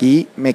Y 0.00 0.28
me, 0.36 0.54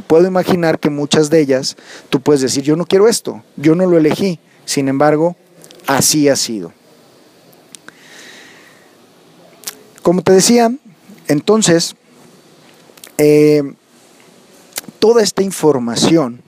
puedo 0.00 0.26
imaginar 0.26 0.78
que 0.78 0.90
muchas 0.90 1.30
de 1.30 1.40
ellas 1.40 1.76
tú 2.10 2.20
puedes 2.20 2.40
decir, 2.42 2.62
yo 2.62 2.76
no 2.76 2.86
quiero 2.86 3.08
esto, 3.08 3.42
yo 3.56 3.74
no 3.74 3.86
lo 3.86 3.98
elegí, 3.98 4.40
sin 4.64 4.88
embargo, 4.88 5.36
así 5.86 6.28
ha 6.28 6.36
sido. 6.36 6.72
Como 10.02 10.22
te 10.22 10.32
decía, 10.32 10.72
entonces, 11.26 11.94
eh, 13.18 13.62
toda 14.98 15.22
esta 15.22 15.42
información 15.42 16.42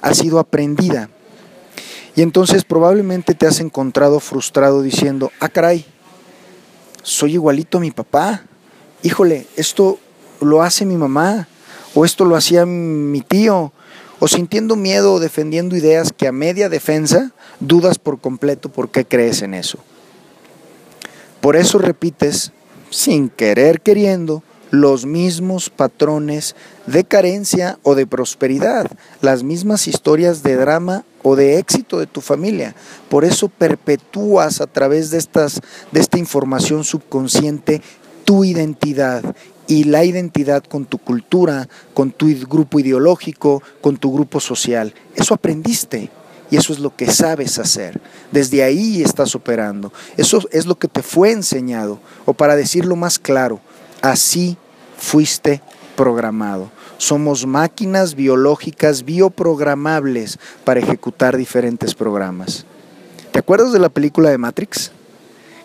ha 0.00 0.14
sido 0.14 0.38
aprendida. 0.38 1.10
Y 2.16 2.22
entonces 2.22 2.64
probablemente 2.64 3.34
te 3.34 3.46
has 3.46 3.60
encontrado 3.60 4.20
frustrado 4.20 4.82
diciendo, 4.82 5.32
ah, 5.40 5.48
caray, 5.48 5.84
soy 7.02 7.34
igualito 7.34 7.78
a 7.78 7.80
mi 7.80 7.90
papá. 7.90 8.44
Híjole, 9.04 9.46
esto 9.56 9.98
lo 10.40 10.62
hace 10.62 10.86
mi 10.86 10.96
mamá, 10.96 11.46
o 11.94 12.06
esto 12.06 12.24
lo 12.24 12.36
hacía 12.36 12.64
mi 12.64 13.20
tío, 13.20 13.70
o 14.18 14.28
sintiendo 14.28 14.76
miedo 14.76 15.12
o 15.12 15.20
defendiendo 15.20 15.76
ideas 15.76 16.10
que 16.10 16.26
a 16.26 16.32
media 16.32 16.70
defensa 16.70 17.32
dudas 17.60 17.98
por 17.98 18.18
completo 18.18 18.70
por 18.70 18.90
qué 18.90 19.04
crees 19.04 19.42
en 19.42 19.52
eso. 19.52 19.76
Por 21.42 21.54
eso 21.54 21.76
repites, 21.76 22.52
sin 22.88 23.28
querer 23.28 23.82
queriendo, 23.82 24.42
los 24.70 25.04
mismos 25.04 25.68
patrones 25.68 26.56
de 26.86 27.04
carencia 27.04 27.78
o 27.82 27.94
de 27.94 28.06
prosperidad, 28.06 28.90
las 29.20 29.42
mismas 29.42 29.86
historias 29.86 30.42
de 30.42 30.56
drama 30.56 31.04
o 31.22 31.36
de 31.36 31.58
éxito 31.58 31.98
de 31.98 32.06
tu 32.06 32.22
familia. 32.22 32.74
Por 33.10 33.26
eso 33.26 33.50
perpetúas 33.50 34.62
a 34.62 34.66
través 34.66 35.10
de, 35.10 35.18
estas, 35.18 35.60
de 35.92 36.00
esta 36.00 36.16
información 36.16 36.84
subconsciente 36.84 37.82
tu 38.24 38.44
identidad 38.44 39.34
y 39.66 39.84
la 39.84 40.04
identidad 40.04 40.62
con 40.64 40.84
tu 40.84 40.98
cultura, 40.98 41.68
con 41.94 42.10
tu 42.10 42.26
grupo 42.46 42.80
ideológico, 42.80 43.62
con 43.80 43.96
tu 43.96 44.12
grupo 44.12 44.40
social. 44.40 44.94
Eso 45.14 45.34
aprendiste 45.34 46.10
y 46.50 46.56
eso 46.56 46.72
es 46.72 46.78
lo 46.78 46.94
que 46.94 47.10
sabes 47.10 47.58
hacer. 47.58 48.00
Desde 48.30 48.62
ahí 48.62 49.02
estás 49.02 49.34
operando. 49.34 49.92
Eso 50.16 50.40
es 50.50 50.66
lo 50.66 50.76
que 50.76 50.88
te 50.88 51.02
fue 51.02 51.32
enseñado. 51.32 51.98
O 52.26 52.34
para 52.34 52.56
decirlo 52.56 52.96
más 52.96 53.18
claro, 53.18 53.60
así 54.02 54.56
fuiste 54.98 55.62
programado. 55.96 56.70
Somos 56.98 57.46
máquinas 57.46 58.14
biológicas 58.14 59.04
bioprogramables 59.04 60.38
para 60.64 60.80
ejecutar 60.80 61.36
diferentes 61.36 61.94
programas. 61.94 62.66
¿Te 63.32 63.38
acuerdas 63.40 63.72
de 63.72 63.80
la 63.80 63.88
película 63.88 64.30
de 64.30 64.38
Matrix? 64.38 64.92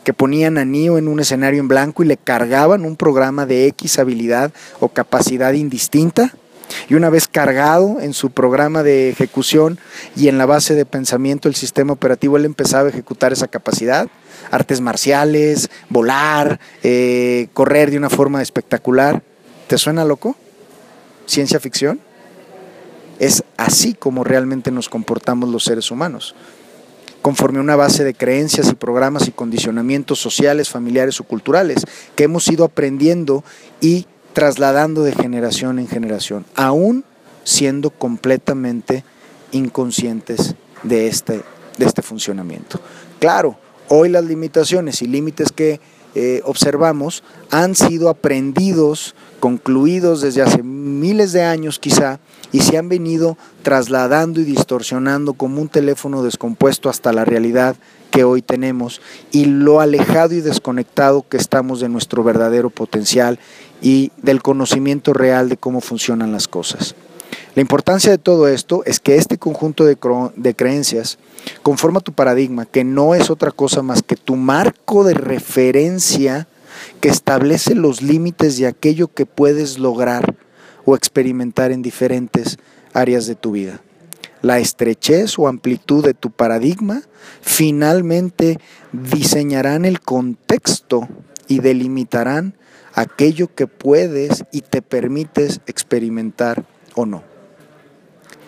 Que 0.10 0.13
ponían 0.15 0.58
a 0.58 0.65
Neo 0.65 0.98
en 0.98 1.08
un 1.08 1.19
escenario 1.19 1.60
en 1.60 1.67
blanco 1.67 2.02
y 2.02 2.08
le 2.08 2.17
cargaban 2.17 2.84
un 2.84 2.95
programa 2.95 3.45
de 3.45 3.67
X 3.67 4.00
habilidad 4.00 4.52
o 4.80 4.89
capacidad 4.89 5.54
indistinta. 5.54 6.34
Y 6.88 6.95
una 6.95 7.12
vez 7.12 7.28
cargado 7.28 7.98
en 8.02 8.13
su 8.13 8.32
programa 8.32 8.82
de 8.82 9.12
ejecución 9.12 9.78
y 10.15 10.28
en 10.28 10.39
la 10.39 10.48
base 10.48 10.74
de 10.74 10.88
pensamiento 10.88 11.48
del 11.48 11.56
sistema 11.56 11.93
operativo, 11.93 12.38
él 12.38 12.45
empezaba 12.45 12.88
a 12.88 12.89
ejecutar 12.89 13.34
esa 13.34 13.50
capacidad. 13.50 14.08
Artes 14.50 14.82
marciales, 14.82 15.69
volar, 15.89 16.60
eh, 16.82 17.50
correr 17.54 17.91
de 17.91 17.98
una 17.98 18.10
forma 18.10 18.41
espectacular. 18.41 19.22
¿Te 19.67 19.78
suena 19.78 20.06
loco? 20.06 20.36
¿Ciencia 21.28 21.60
ficción? 21.60 22.00
Es 23.19 23.43
así 23.58 23.93
como 23.93 24.24
realmente 24.24 24.72
nos 24.72 24.89
comportamos 24.89 25.50
los 25.50 25.65
seres 25.65 25.91
humanos, 25.91 26.34
conforme 27.30 27.60
a 27.60 27.62
una 27.62 27.76
base 27.76 28.04
de 28.04 28.15
creencias 28.15 28.72
y 28.72 28.74
programas 28.74 29.28
y 29.28 29.32
condicionamientos 29.32 30.18
sociales, 30.18 30.68
familiares 30.68 31.20
o 31.20 31.26
culturales 31.26 31.86
que 32.15 32.24
hemos 32.24 32.48
ido 32.48 32.65
aprendiendo 32.65 33.44
y 33.82 34.08
trasladando 34.34 35.04
de 35.04 35.12
generación 35.12 35.78
en 35.78 35.88
generación, 35.88 36.44
aún 36.56 37.06
siendo 37.44 37.92
completamente 37.92 39.04
inconscientes 39.52 40.56
de 40.82 41.06
este, 41.06 41.44
de 41.78 41.86
este 41.86 42.02
funcionamiento. 42.02 42.82
Claro, 43.20 43.60
hoy 43.89 44.10
las 44.10 44.24
limitaciones 44.24 45.04
y 45.04 45.08
límites 45.08 45.52
que 45.52 45.80
eh, 46.15 46.42
observamos 46.46 47.24
han 47.52 47.76
sido 47.76 48.10
aprendidos, 48.10 49.13
concluidos 49.39 50.21
desde 50.21 50.41
hace 50.41 50.63
miles 50.63 51.32
de 51.32 51.43
años 51.43 51.80
quizá, 51.80 52.19
y 52.52 52.62
se 52.62 52.78
han 52.78 52.89
venido 52.89 53.38
trasladando 53.63 54.39
y 54.39 54.43
distorsionando 54.43 55.34
como 55.34 55.62
un 55.62 55.69
teléfono 55.69 56.23
descompuesto 56.23 56.89
hasta 56.89 57.13
la 57.13 57.25
realidad 57.25 57.75
que 58.12 58.23
hoy 58.23 58.41
tenemos 58.41 59.02
y 59.32 59.45
lo 59.45 59.82
alejado 59.82 60.34
y 60.34 60.41
desconectado 60.41 61.25
que 61.28 61.38
estamos 61.38 61.80
de 61.80 61.89
nuestro 61.89 62.23
verdadero 62.23 62.69
potencial 62.69 63.39
y 63.82 64.12
del 64.17 64.41
conocimiento 64.41 65.13
real 65.13 65.49
de 65.49 65.58
cómo 65.58 65.80
funcionan 65.82 66.32
las 66.32 66.47
cosas. 66.47 66.95
La 67.56 67.62
importancia 67.62 68.12
de 68.12 68.17
todo 68.17 68.47
esto 68.47 68.84
es 68.86 68.99
que 68.99 69.15
este 69.15 69.38
conjunto 69.38 69.86
de, 69.86 69.97
de, 70.36 70.56
creencias 70.56 71.19
conforma 71.62 71.99
tu 71.99 72.13
paradigma, 72.13 72.65
que 72.65 72.84
no 72.84 73.13
es 73.15 73.30
otra 73.30 73.52
cosa 73.52 73.84
más 73.84 74.02
que 74.02 74.15
tu 74.15 74.36
marco 74.36 75.04
de 75.04 75.13
referencia 75.13 76.47
que 77.00 77.10
establece 77.10 77.76
los 77.76 78.02
límites 78.02 78.58
de 78.58 78.68
aquello 78.68 79.08
que 79.08 79.26
puedes 79.26 79.80
lograr 79.80 80.36
o 80.86 80.96
experimentar 80.96 81.72
en 81.72 81.82
diferentes 81.82 82.58
áreas 82.94 83.26
de 83.28 83.36
tu 83.36 83.52
vida. 83.52 83.82
La 84.42 84.60
estrechez 84.60 85.38
o 85.38 85.48
amplitud 85.48 86.04
de 86.04 86.14
tu 86.14 86.32
paradigma 86.32 87.02
finalmente 87.42 88.60
diseñarán 88.94 89.86
el 89.86 90.00
contexto 90.00 91.08
y 91.48 91.60
delimitarán 91.60 92.56
aquello 92.94 93.54
que 93.54 93.68
puedes 93.68 94.46
y 94.52 94.62
te 94.62 94.82
permites 94.82 95.62
experimentar 95.68 96.66
o 96.96 97.06
no. 97.06 97.24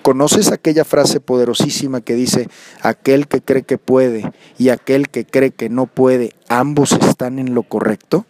¿Conoces 0.02 0.52
aquella 0.52 0.84
frase 0.84 1.20
poderosísima 1.20 2.02
que 2.02 2.16
dice, 2.16 2.48
aquel 2.82 3.28
que 3.28 3.42
cree 3.42 3.64
que 3.64 3.78
puede 3.78 4.32
y 4.58 4.70
aquel 4.70 5.10
que 5.10 5.26
cree 5.26 5.52
que 5.52 5.70
no 5.70 5.86
puede, 5.86 6.34
ambos 6.50 6.94
están 6.94 7.38
en 7.38 7.54
lo 7.54 7.64
correcto? 7.64 8.26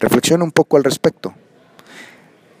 Reflexiona 0.00 0.44
un 0.44 0.52
poco 0.52 0.76
al 0.76 0.84
respecto. 0.84 1.34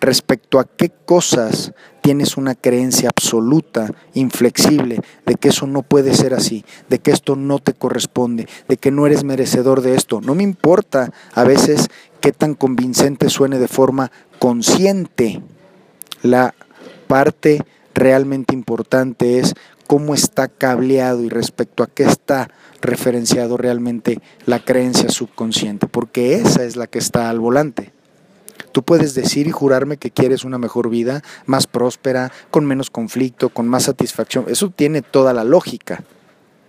Respecto 0.00 0.60
a 0.60 0.64
qué 0.64 0.90
cosas 0.90 1.72
tienes 2.02 2.36
una 2.36 2.54
creencia 2.54 3.08
absoluta, 3.08 3.90
inflexible, 4.14 5.00
de 5.26 5.34
que 5.34 5.48
eso 5.48 5.66
no 5.66 5.82
puede 5.82 6.14
ser 6.14 6.34
así, 6.34 6.64
de 6.88 7.00
que 7.00 7.10
esto 7.10 7.34
no 7.34 7.58
te 7.58 7.74
corresponde, 7.74 8.48
de 8.68 8.76
que 8.76 8.90
no 8.92 9.06
eres 9.06 9.24
merecedor 9.24 9.82
de 9.82 9.96
esto. 9.96 10.20
No 10.20 10.34
me 10.34 10.44
importa 10.44 11.12
a 11.34 11.44
veces 11.44 11.88
qué 12.20 12.32
tan 12.32 12.54
convincente 12.54 13.28
suene 13.28 13.58
de 13.58 13.68
forma 13.68 14.12
consciente 14.38 15.42
la 16.22 16.54
parte 17.06 17.64
realmente 17.94 18.54
importante 18.54 19.38
es 19.38 19.54
cómo 19.88 20.14
está 20.14 20.48
cableado 20.48 21.22
y 21.22 21.30
respecto 21.30 21.82
a 21.82 21.86
qué 21.88 22.04
está 22.04 22.50
referenciado 22.82 23.56
realmente 23.56 24.20
la 24.44 24.62
creencia 24.62 25.08
subconsciente, 25.08 25.88
porque 25.88 26.34
esa 26.34 26.62
es 26.62 26.76
la 26.76 26.86
que 26.86 26.98
está 26.98 27.30
al 27.30 27.40
volante. 27.40 27.90
Tú 28.72 28.82
puedes 28.82 29.14
decir 29.14 29.46
y 29.46 29.50
jurarme 29.50 29.96
que 29.96 30.10
quieres 30.10 30.44
una 30.44 30.58
mejor 30.58 30.90
vida, 30.90 31.22
más 31.46 31.66
próspera, 31.66 32.30
con 32.50 32.66
menos 32.66 32.90
conflicto, 32.90 33.48
con 33.48 33.66
más 33.66 33.84
satisfacción. 33.84 34.44
Eso 34.48 34.68
tiene 34.70 35.00
toda 35.00 35.32
la 35.32 35.42
lógica. 35.42 36.04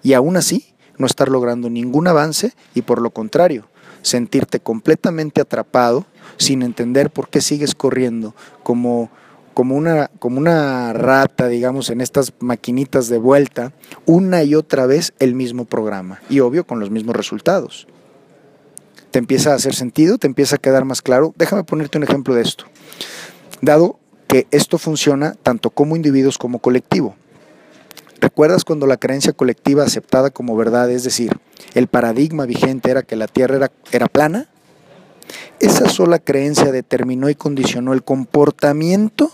Y 0.02 0.14
aún 0.14 0.38
así, 0.38 0.74
no 0.98 1.06
estar 1.06 1.28
logrando 1.28 1.70
ningún 1.70 2.08
avance 2.08 2.54
y 2.74 2.84
por 2.84 3.02
lo 3.02 3.10
contrario, 3.10 3.68
sentirte 4.02 4.62
completamente 4.62 5.42
atrapado 5.42 6.06
sin 6.38 6.62
entender 6.62 7.12
por 7.12 7.28
qué 7.28 7.42
sigues 7.42 7.76
corriendo 7.76 8.34
como, 8.64 9.12
como, 9.54 9.76
una, 9.76 10.10
como 10.20 10.38
una 10.38 10.94
rata, 10.94 11.48
digamos, 11.48 11.90
en 11.90 12.02
estas 12.02 12.34
maquinitas 12.40 13.10
de 13.10 13.18
vuelta, 13.18 13.74
una 14.06 14.44
y 14.44 14.56
otra 14.56 14.86
vez 14.86 15.14
el 15.20 15.36
mismo 15.36 15.66
programa 15.66 16.22
y 16.30 16.40
obvio 16.40 16.66
con 16.66 16.80
los 16.80 16.90
mismos 16.90 17.16
resultados. 17.16 17.88
Te 19.12 19.20
empieza 19.20 19.52
a 19.52 19.56
hacer 19.56 19.74
sentido, 19.74 20.18
te 20.18 20.28
empieza 20.28 20.58
a 20.58 20.60
quedar 20.60 20.86
más 20.86 21.02
claro. 21.02 21.34
Déjame 21.38 21.64
ponerte 21.64 21.98
un 21.98 22.04
ejemplo 22.04 22.36
de 22.36 22.44
esto. 22.44 22.66
Dado 23.62 24.00
que 24.28 24.48
esto 24.52 24.78
funciona 24.78 25.34
tanto 25.42 25.72
como 25.72 25.96
individuos 25.96 26.38
como 26.38 26.60
colectivo. 26.60 27.16
¿Recuerdas 28.22 28.66
cuando 28.66 28.86
la 28.86 28.98
creencia 28.98 29.34
colectiva 29.34 29.84
aceptada 29.84 30.30
como 30.30 30.56
verdad, 30.56 30.92
es 30.92 31.04
decir, 31.04 31.40
el 31.74 31.88
paradigma 31.88 32.46
vigente 32.46 32.92
era 32.92 33.02
que 33.02 33.16
la 33.16 33.28
Tierra 33.28 33.56
era, 33.56 33.72
era 33.92 34.08
plana? 34.08 34.48
Esa 35.60 35.89
sola 35.89 36.19
creencia 36.19 36.72
determinó 36.72 37.30
y 37.30 37.36
condicionó 37.36 37.93
el 37.93 38.04
comportamiento 38.04 39.32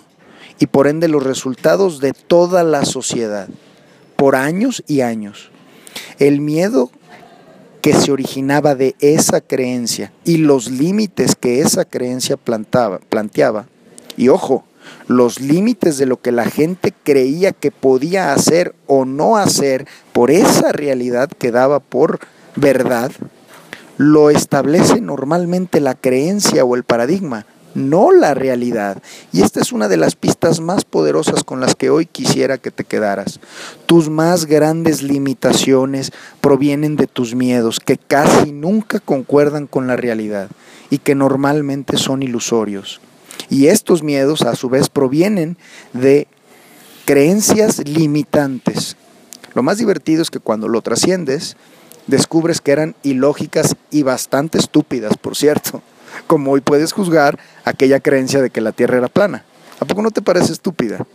y 0.60 0.68
por 0.68 0.88
ende 0.88 1.08
los 1.08 1.24
resultados 1.24 2.00
de 2.00 2.14
toda 2.14 2.64
la 2.64 2.86
sociedad 2.86 3.48
por 4.16 4.36
años 4.36 4.84
y 4.88 5.02
años. 5.02 5.52
El 6.18 6.42
miedo 6.42 6.90
que 7.82 7.94
se 7.94 8.12
originaba 8.12 8.74
de 8.74 8.96
esa 9.00 9.42
creencia 9.42 10.12
y 10.24 10.38
los 10.38 10.72
límites 10.72 11.36
que 11.36 11.62
esa 11.62 11.86
creencia 11.86 12.38
plantaba, 12.38 13.00
planteaba, 13.10 13.68
y 14.18 14.30
ojo, 14.30 14.64
los 15.08 15.40
límites 15.40 15.98
de 15.98 16.08
lo 16.08 16.20
que 16.20 16.32
la 16.32 16.46
gente 16.46 16.94
creía 17.04 17.52
que 17.52 17.70
podía 17.70 18.34
hacer 18.34 18.74
o 18.88 19.06
no 19.06 19.38
hacer 19.38 19.88
por 20.14 20.32
esa 20.32 20.72
realidad 20.72 21.30
que 21.30 21.52
daba 21.52 21.80
por 21.80 22.20
verdad, 22.56 23.12
lo 23.98 24.30
establece 24.30 25.02
normalmente 25.02 25.80
la 25.80 25.96
creencia 25.96 26.66
o 26.66 26.76
el 26.76 26.84
paradigma, 26.84 27.46
no 27.76 28.12
la 28.12 28.34
realidad. 28.34 29.02
Y 29.32 29.42
esta 29.42 29.60
es 29.60 29.72
una 29.72 29.88
de 29.88 29.98
las 29.98 30.16
pistas 30.16 30.60
más 30.62 30.86
poderosas 30.86 31.44
con 31.44 31.60
las 31.60 31.76
que 31.76 31.90
hoy 31.90 32.06
quisiera 32.06 32.58
que 32.58 32.72
te 32.72 32.84
quedaras. 32.84 33.40
Tus 33.86 34.10
más 34.10 34.46
grandes 34.46 35.04
limitaciones 35.04 36.12
provienen 36.42 36.96
de 36.96 37.08
tus 37.08 37.36
miedos, 37.36 37.80
que 37.80 37.98
casi 37.98 38.52
nunca 38.52 39.00
concuerdan 39.00 39.68
con 39.68 39.88
la 39.88 39.96
realidad 39.96 40.50
y 40.90 41.00
que 41.00 41.16
normalmente 41.16 41.98
son 41.98 42.24
ilusorios. 42.24 43.02
Y 43.50 43.68
estos 43.68 44.02
miedos 44.02 44.42
a 44.42 44.56
su 44.56 44.70
vez 44.70 44.90
provienen 44.90 45.58
de 45.94 46.28
creencias 47.06 47.88
limitantes. 47.88 48.96
Lo 49.54 49.64
más 49.64 49.78
divertido 49.78 50.22
es 50.22 50.32
que 50.32 50.40
cuando 50.40 50.68
lo 50.68 50.82
trasciendes, 50.82 51.56
descubres 52.08 52.62
que 52.62 52.72
eran 52.72 52.96
ilógicas 53.04 53.76
y 53.92 54.04
bastante 54.04 54.58
estúpidas, 54.58 55.18
por 55.18 55.36
cierto, 55.36 55.82
como 56.28 56.52
hoy 56.52 56.62
puedes 56.62 56.94
juzgar 56.94 57.40
aquella 57.64 58.00
creencia 58.00 58.42
de 58.42 58.50
que 58.50 58.62
la 58.62 58.72
Tierra 58.72 58.98
era 58.98 59.08
plana. 59.08 59.46
¿A 59.80 59.86
poco 59.86 60.02
no 60.02 60.12
te 60.12 60.22
parece 60.22 60.54
estúpida? 60.54 61.06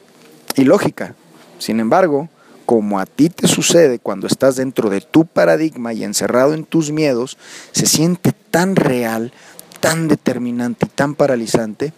Ilógica. 0.57 1.14
Sin 1.59 1.81
embargo, 1.81 2.29
como 2.66 3.00
a 3.00 3.07
ti 3.07 3.31
te 3.31 3.48
sucede 3.48 3.98
cuando 3.98 4.26
estás 4.26 4.57
dentro 4.57 4.90
de 4.90 5.00
tu 5.00 5.24
paradigma 5.26 5.92
y 5.92 6.05
encerrado 6.05 6.55
en 6.55 6.64
tus 6.64 6.90
miedos, 6.90 7.38
se 7.72 7.87
siente 7.87 8.33
tan 8.50 8.76
real, 8.76 9.33
tan 9.81 10.09
determinante 10.09 10.87
y 10.87 10.90
tan 10.90 11.14
paralizante 11.14 11.92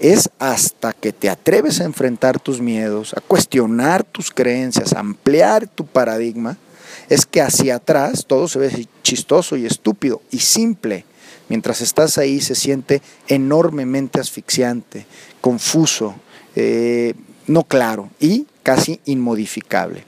es 0.00 0.30
hasta 0.38 0.92
que 0.92 1.12
te 1.12 1.28
atreves 1.28 1.80
a 1.80 1.84
enfrentar 1.84 2.38
tus 2.38 2.60
miedos, 2.60 3.14
a 3.14 3.20
cuestionar 3.20 4.04
tus 4.04 4.30
creencias, 4.30 4.92
a 4.92 5.00
ampliar 5.00 5.66
tu 5.66 5.86
paradigma, 5.86 6.56
es 7.08 7.26
que 7.26 7.40
hacia 7.40 7.76
atrás 7.76 8.26
todo 8.26 8.48
se 8.48 8.58
ve 8.58 8.86
chistoso 9.02 9.56
y 9.56 9.66
estúpido 9.66 10.22
y 10.30 10.38
simple. 10.38 11.04
Mientras 11.48 11.80
estás 11.80 12.18
ahí 12.18 12.40
se 12.40 12.54
siente 12.54 13.00
enormemente 13.26 14.20
asfixiante, 14.20 15.06
confuso, 15.40 16.14
eh, 16.54 17.14
no 17.46 17.64
claro 17.64 18.10
y 18.20 18.46
casi 18.62 19.00
inmodificable. 19.06 20.04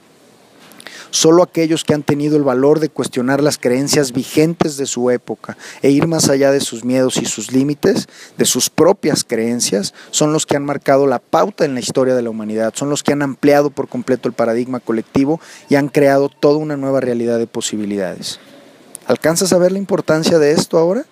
Solo 1.11 1.43
aquellos 1.43 1.83
que 1.83 1.93
han 1.93 2.03
tenido 2.03 2.37
el 2.37 2.43
valor 2.43 2.79
de 2.79 2.87
cuestionar 2.87 3.43
las 3.43 3.57
creencias 3.57 4.13
vigentes 4.13 4.77
de 4.77 4.85
su 4.85 5.11
época 5.11 5.57
e 5.81 5.91
ir 5.91 6.07
más 6.07 6.29
allá 6.29 6.51
de 6.51 6.61
sus 6.61 6.85
miedos 6.85 7.17
y 7.17 7.25
sus 7.25 7.51
límites, 7.51 8.07
de 8.37 8.45
sus 8.45 8.69
propias 8.69 9.25
creencias, 9.25 9.93
son 10.09 10.31
los 10.31 10.45
que 10.45 10.55
han 10.55 10.63
marcado 10.63 11.07
la 11.07 11.19
pauta 11.19 11.65
en 11.65 11.73
la 11.73 11.81
historia 11.81 12.15
de 12.15 12.21
la 12.21 12.29
humanidad, 12.29 12.73
son 12.75 12.89
los 12.89 13.03
que 13.03 13.11
han 13.11 13.21
ampliado 13.21 13.71
por 13.71 13.89
completo 13.89 14.29
el 14.29 14.33
paradigma 14.33 14.79
colectivo 14.79 15.41
y 15.69 15.75
han 15.75 15.89
creado 15.89 16.29
toda 16.29 16.57
una 16.57 16.77
nueva 16.77 17.01
realidad 17.01 17.39
de 17.39 17.47
posibilidades. 17.47 18.39
¿Alcanzas 19.05 19.51
a 19.51 19.57
ver 19.57 19.73
la 19.73 19.79
importancia 19.79 20.39
de 20.39 20.53
esto 20.53 20.77
ahora? 20.77 21.05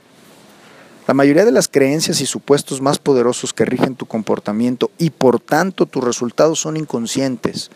La 1.08 1.14
mayoría 1.14 1.44
de 1.44 1.52
las 1.52 1.68
creencias 1.68 2.22
y 2.22 2.26
supuestos 2.26 2.80
más 2.80 3.00
poderosos 3.00 3.52
que 3.52 3.66
rigen 3.66 3.96
tu 3.96 4.06
comportamiento 4.06 4.92
y 4.98 5.10
por 5.10 5.42
tanto 5.42 5.88
tus 5.88 6.04
resultados 6.04 6.60
son 6.60 6.78
inconscientes 6.78 7.70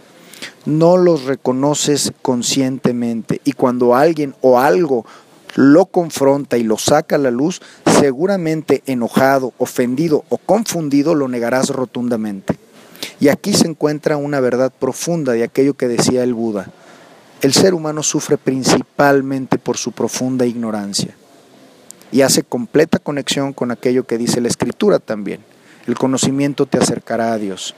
no 0.65 0.97
los 0.97 1.23
reconoces 1.23 2.13
conscientemente 2.21 3.41
y 3.43 3.53
cuando 3.53 3.95
alguien 3.95 4.35
o 4.41 4.59
algo 4.59 5.05
lo 5.55 5.85
confronta 5.85 6.57
y 6.57 6.63
lo 6.63 6.77
saca 6.77 7.15
a 7.15 7.19
la 7.19 7.31
luz, 7.31 7.61
seguramente 7.99 8.81
enojado, 8.85 9.53
ofendido 9.57 10.23
o 10.29 10.37
confundido 10.37 11.13
lo 11.15 11.27
negarás 11.27 11.69
rotundamente. 11.69 12.57
Y 13.19 13.27
aquí 13.27 13.53
se 13.53 13.67
encuentra 13.67 14.17
una 14.17 14.39
verdad 14.39 14.71
profunda 14.77 15.33
de 15.33 15.43
aquello 15.43 15.75
que 15.75 15.87
decía 15.87 16.23
el 16.23 16.33
Buda. 16.33 16.71
El 17.41 17.53
ser 17.53 17.73
humano 17.73 18.03
sufre 18.03 18.37
principalmente 18.37 19.57
por 19.57 19.77
su 19.77 19.91
profunda 19.91 20.45
ignorancia 20.45 21.15
y 22.11 22.21
hace 22.21 22.43
completa 22.43 22.99
conexión 22.99 23.53
con 23.53 23.71
aquello 23.71 24.05
que 24.05 24.17
dice 24.17 24.39
la 24.39 24.47
Escritura 24.47 24.99
también. 24.99 25.41
El 25.87 25.95
conocimiento 25.95 26.65
te 26.65 26.77
acercará 26.77 27.33
a 27.33 27.37
Dios. 27.37 27.75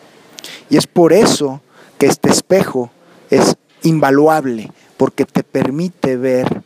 Y 0.70 0.78
es 0.78 0.86
por 0.86 1.14
eso 1.14 1.62
que 1.98 2.08
este 2.08 2.30
espejo 2.30 2.92
es 3.30 3.56
invaluable 3.84 4.72
porque 4.98 5.26
te 5.26 5.44
permite 5.44 6.18
ver 6.18 6.64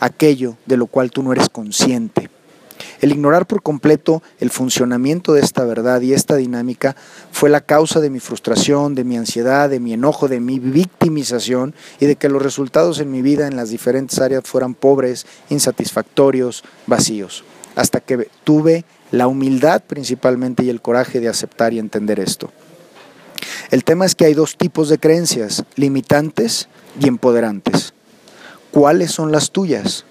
aquello 0.00 0.56
de 0.66 0.76
lo 0.76 0.86
cual 0.86 1.10
tú 1.10 1.22
no 1.22 1.32
eres 1.32 1.48
consciente. 1.48 2.30
El 3.00 3.12
ignorar 3.12 3.46
por 3.46 3.62
completo 3.62 4.22
el 4.40 4.50
funcionamiento 4.50 5.32
de 5.32 5.40
esta 5.40 5.64
verdad 5.64 6.00
y 6.00 6.12
esta 6.12 6.36
dinámica 6.36 6.96
fue 7.30 7.50
la 7.50 7.60
causa 7.60 8.00
de 8.00 8.10
mi 8.10 8.20
frustración, 8.20 8.94
de 8.94 9.04
mi 9.04 9.16
ansiedad, 9.16 9.70
de 9.70 9.80
mi 9.80 9.92
enojo, 9.92 10.28
de 10.28 10.40
mi 10.40 10.58
victimización 10.58 11.74
y 11.98 12.06
de 12.06 12.16
que 12.16 12.28
los 12.28 12.42
resultados 12.42 12.98
en 13.00 13.10
mi 13.10 13.22
vida 13.22 13.46
en 13.46 13.56
las 13.56 13.70
diferentes 13.70 14.18
áreas 14.18 14.44
fueran 14.44 14.74
pobres, 14.74 15.26
insatisfactorios, 15.48 16.62
vacíos. 16.86 17.44
Hasta 17.74 18.00
que 18.00 18.28
tuve 18.44 18.84
la 19.10 19.26
humildad 19.26 19.82
principalmente 19.86 20.64
y 20.64 20.70
el 20.70 20.82
coraje 20.82 21.20
de 21.20 21.28
aceptar 21.28 21.72
y 21.72 21.78
entender 21.78 22.20
esto. 22.20 22.50
El 23.70 23.84
tema 23.84 24.06
es 24.06 24.14
que 24.14 24.24
hay 24.24 24.34
dos 24.34 24.56
tipos 24.56 24.88
de 24.88 24.98
creencias, 24.98 25.64
limitantes 25.76 26.68
y 27.00 27.08
empoderantes. 27.08 27.94
¿Cuáles 28.70 29.12
son 29.12 29.32
las 29.32 29.50
tuyas? 29.50 30.04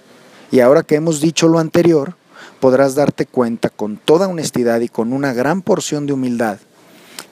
Y 0.51 0.59
ahora 0.59 0.83
que 0.83 0.95
hemos 0.95 1.21
dicho 1.21 1.47
lo 1.47 1.59
anterior, 1.59 2.15
podrás 2.59 2.95
darte 2.95 3.25
cuenta 3.25 3.69
con 3.69 3.97
toda 3.97 4.27
honestidad 4.27 4.81
y 4.81 4.89
con 4.89 5.13
una 5.13 5.33
gran 5.33 5.61
porción 5.61 6.05
de 6.05 6.13
humildad 6.13 6.59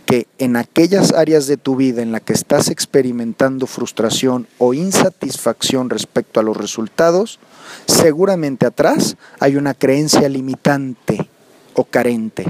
que 0.08 0.26
en 0.38 0.56
aquellas 0.56 1.12
áreas 1.12 1.48
de 1.48 1.58
tu 1.58 1.76
vida 1.76 2.02
en 2.02 2.14
la 2.14 2.22
que 2.22 2.32
estás 2.32 2.70
experimentando 2.70 3.68
frustración 3.68 4.48
o 4.58 4.74
insatisfacción 4.74 5.90
respecto 5.90 6.40
a 6.40 6.44
los 6.44 6.56
resultados, 6.56 7.40
seguramente 7.88 8.66
atrás 8.66 9.18
hay 9.42 9.58
una 9.58 9.74
creencia 9.74 10.30
limitante 10.30 11.30
o 11.74 11.84
carente. 11.84 12.46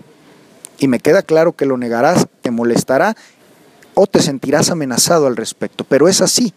Y 0.78 0.88
me 0.88 1.00
queda 1.00 1.24
claro 1.24 1.54
que 1.54 1.66
lo 1.66 1.78
negarás, 1.78 2.28
te 2.42 2.52
molestará 2.52 3.18
o 4.00 4.06
te 4.06 4.22
sentirás 4.22 4.70
amenazado 4.70 5.26
al 5.26 5.36
respecto, 5.36 5.84
pero 5.84 6.08
es 6.08 6.22
así. 6.22 6.54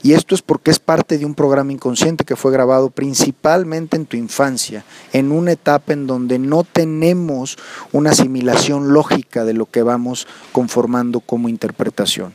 Y 0.00 0.12
esto 0.12 0.36
es 0.36 0.42
porque 0.42 0.70
es 0.70 0.78
parte 0.78 1.18
de 1.18 1.26
un 1.26 1.34
programa 1.34 1.72
inconsciente 1.72 2.24
que 2.24 2.36
fue 2.36 2.52
grabado 2.52 2.90
principalmente 2.90 3.96
en 3.96 4.06
tu 4.06 4.16
infancia, 4.16 4.84
en 5.12 5.32
una 5.32 5.52
etapa 5.52 5.92
en 5.92 6.06
donde 6.06 6.38
no 6.38 6.62
tenemos 6.62 7.58
una 7.90 8.10
asimilación 8.10 8.92
lógica 8.92 9.44
de 9.44 9.54
lo 9.54 9.66
que 9.66 9.82
vamos 9.82 10.28
conformando 10.52 11.18
como 11.18 11.48
interpretación. 11.48 12.32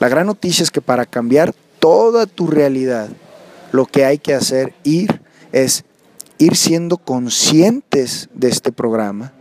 La 0.00 0.08
gran 0.08 0.26
noticia 0.26 0.62
es 0.62 0.70
que 0.70 0.80
para 0.80 1.04
cambiar 1.04 1.54
toda 1.78 2.24
tu 2.24 2.46
realidad, 2.46 3.10
lo 3.70 3.84
que 3.84 4.06
hay 4.06 4.16
que 4.16 4.32
hacer 4.32 4.72
ir 4.82 5.20
es 5.52 5.84
ir 6.38 6.56
siendo 6.56 6.96
conscientes 6.96 8.30
de 8.32 8.48
este 8.48 8.72
programa, 8.72 9.33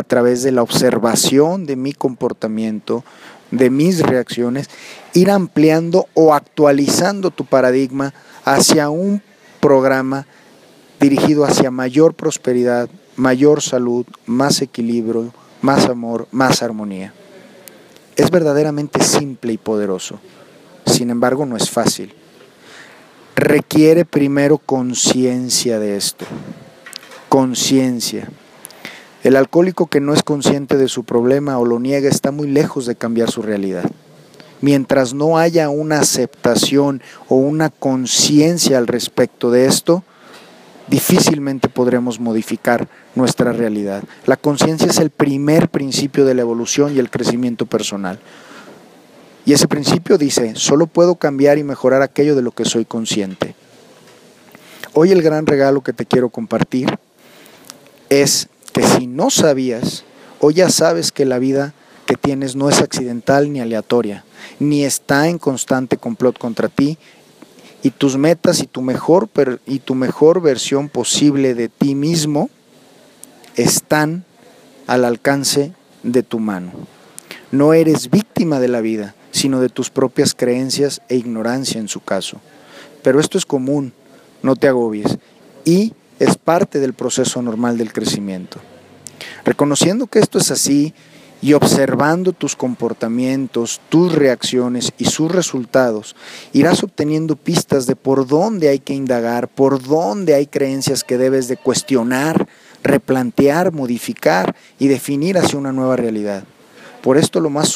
a 0.00 0.02
través 0.02 0.42
de 0.42 0.50
la 0.50 0.62
observación 0.62 1.66
de 1.66 1.76
mi 1.76 1.92
comportamiento, 1.92 3.04
de 3.50 3.68
mis 3.68 4.00
reacciones, 4.00 4.70
ir 5.12 5.30
ampliando 5.30 6.06
o 6.14 6.34
actualizando 6.34 7.30
tu 7.30 7.44
paradigma 7.44 8.14
hacia 8.44 8.88
un 8.88 9.22
programa 9.60 10.26
dirigido 11.00 11.44
hacia 11.44 11.70
mayor 11.70 12.14
prosperidad, 12.14 12.88
mayor 13.16 13.60
salud, 13.60 14.06
más 14.24 14.62
equilibrio, 14.62 15.32
más 15.60 15.86
amor, 15.86 16.26
más 16.30 16.62
armonía. 16.62 17.12
Es 18.16 18.30
verdaderamente 18.30 19.04
simple 19.04 19.52
y 19.52 19.58
poderoso. 19.58 20.18
Sin 20.86 21.10
embargo, 21.10 21.44
no 21.44 21.56
es 21.56 21.68
fácil. 21.70 22.14
Requiere 23.36 24.06
primero 24.06 24.56
conciencia 24.58 25.78
de 25.78 25.96
esto. 25.96 26.24
Conciencia. 27.28 28.28
El 29.22 29.36
alcohólico 29.36 29.86
que 29.86 30.00
no 30.00 30.14
es 30.14 30.22
consciente 30.22 30.78
de 30.78 30.88
su 30.88 31.04
problema 31.04 31.58
o 31.58 31.66
lo 31.66 31.78
niega 31.78 32.08
está 32.08 32.30
muy 32.30 32.48
lejos 32.48 32.86
de 32.86 32.96
cambiar 32.96 33.30
su 33.30 33.42
realidad. 33.42 33.84
Mientras 34.62 35.14
no 35.14 35.38
haya 35.38 35.68
una 35.68 36.00
aceptación 36.00 37.02
o 37.28 37.36
una 37.36 37.70
conciencia 37.70 38.78
al 38.78 38.86
respecto 38.86 39.50
de 39.50 39.66
esto, 39.66 40.04
difícilmente 40.88 41.68
podremos 41.68 42.20
modificar 42.20 42.88
nuestra 43.14 43.52
realidad. 43.52 44.02
La 44.26 44.36
conciencia 44.36 44.88
es 44.88 44.98
el 44.98 45.10
primer 45.10 45.68
principio 45.68 46.24
de 46.26 46.34
la 46.34 46.42
evolución 46.42 46.94
y 46.94 46.98
el 46.98 47.10
crecimiento 47.10 47.66
personal. 47.66 48.18
Y 49.46 49.52
ese 49.54 49.68
principio 49.68 50.18
dice, 50.18 50.54
solo 50.56 50.86
puedo 50.86 51.14
cambiar 51.14 51.56
y 51.58 51.64
mejorar 51.64 52.02
aquello 52.02 52.36
de 52.36 52.42
lo 52.42 52.52
que 52.52 52.66
soy 52.66 52.84
consciente. 52.84 53.54
Hoy 54.92 55.12
el 55.12 55.22
gran 55.22 55.46
regalo 55.46 55.82
que 55.82 55.92
te 55.92 56.04
quiero 56.04 56.28
compartir 56.28 56.98
es 58.10 58.49
que 58.72 58.82
si 58.82 59.06
no 59.06 59.30
sabías, 59.30 60.04
hoy 60.40 60.54
ya 60.54 60.70
sabes 60.70 61.12
que 61.12 61.24
la 61.24 61.38
vida 61.38 61.74
que 62.06 62.16
tienes 62.16 62.56
no 62.56 62.68
es 62.68 62.80
accidental 62.80 63.52
ni 63.52 63.60
aleatoria, 63.60 64.24
ni 64.58 64.84
está 64.84 65.28
en 65.28 65.38
constante 65.38 65.96
complot 65.96 66.38
contra 66.38 66.68
ti, 66.68 66.98
y 67.82 67.90
tus 67.90 68.16
metas 68.16 68.60
y 68.60 68.66
tu 68.66 68.82
mejor, 68.82 69.28
y 69.66 69.78
tu 69.78 69.94
mejor 69.94 70.42
versión 70.42 70.88
posible 70.88 71.54
de 71.54 71.68
ti 71.68 71.94
mismo 71.94 72.50
están 73.56 74.24
al 74.86 75.04
alcance 75.04 75.72
de 76.02 76.22
tu 76.22 76.40
mano. 76.40 76.72
No 77.52 77.72
eres 77.72 78.10
víctima 78.10 78.60
de 78.60 78.68
la 78.68 78.80
vida, 78.80 79.14
sino 79.30 79.60
de 79.60 79.68
tus 79.68 79.90
propias 79.90 80.34
creencias 80.34 81.00
e 81.08 81.16
ignorancia 81.16 81.80
en 81.80 81.88
su 81.88 82.00
caso. 82.00 82.40
Pero 83.02 83.20
esto 83.20 83.38
es 83.38 83.46
común, 83.46 83.92
no 84.42 84.56
te 84.56 84.68
agobies, 84.68 85.18
y 85.64 85.94
es 86.20 86.36
parte 86.36 86.78
del 86.78 86.92
proceso 86.92 87.42
normal 87.42 87.76
del 87.76 87.92
crecimiento. 87.92 88.60
Reconociendo 89.44 90.06
que 90.06 90.20
esto 90.20 90.38
es 90.38 90.50
así 90.50 90.94
y 91.42 91.54
observando 91.54 92.32
tus 92.32 92.54
comportamientos, 92.54 93.80
tus 93.88 94.14
reacciones 94.14 94.92
y 94.98 95.06
sus 95.06 95.32
resultados, 95.32 96.14
irás 96.52 96.82
obteniendo 96.84 97.34
pistas 97.34 97.86
de 97.86 97.96
por 97.96 98.26
dónde 98.26 98.68
hay 98.68 98.78
que 98.78 98.92
indagar, 98.92 99.48
por 99.48 99.82
dónde 99.82 100.34
hay 100.34 100.46
creencias 100.46 101.02
que 101.02 101.16
debes 101.16 101.48
de 101.48 101.56
cuestionar, 101.56 102.46
replantear, 102.82 103.72
modificar 103.72 104.54
y 104.78 104.88
definir 104.88 105.38
hacia 105.38 105.58
una 105.58 105.72
nueva 105.72 105.96
realidad. 105.96 106.44
Por 107.02 107.16
esto 107.16 107.40
lo 107.40 107.48
más 107.48 107.74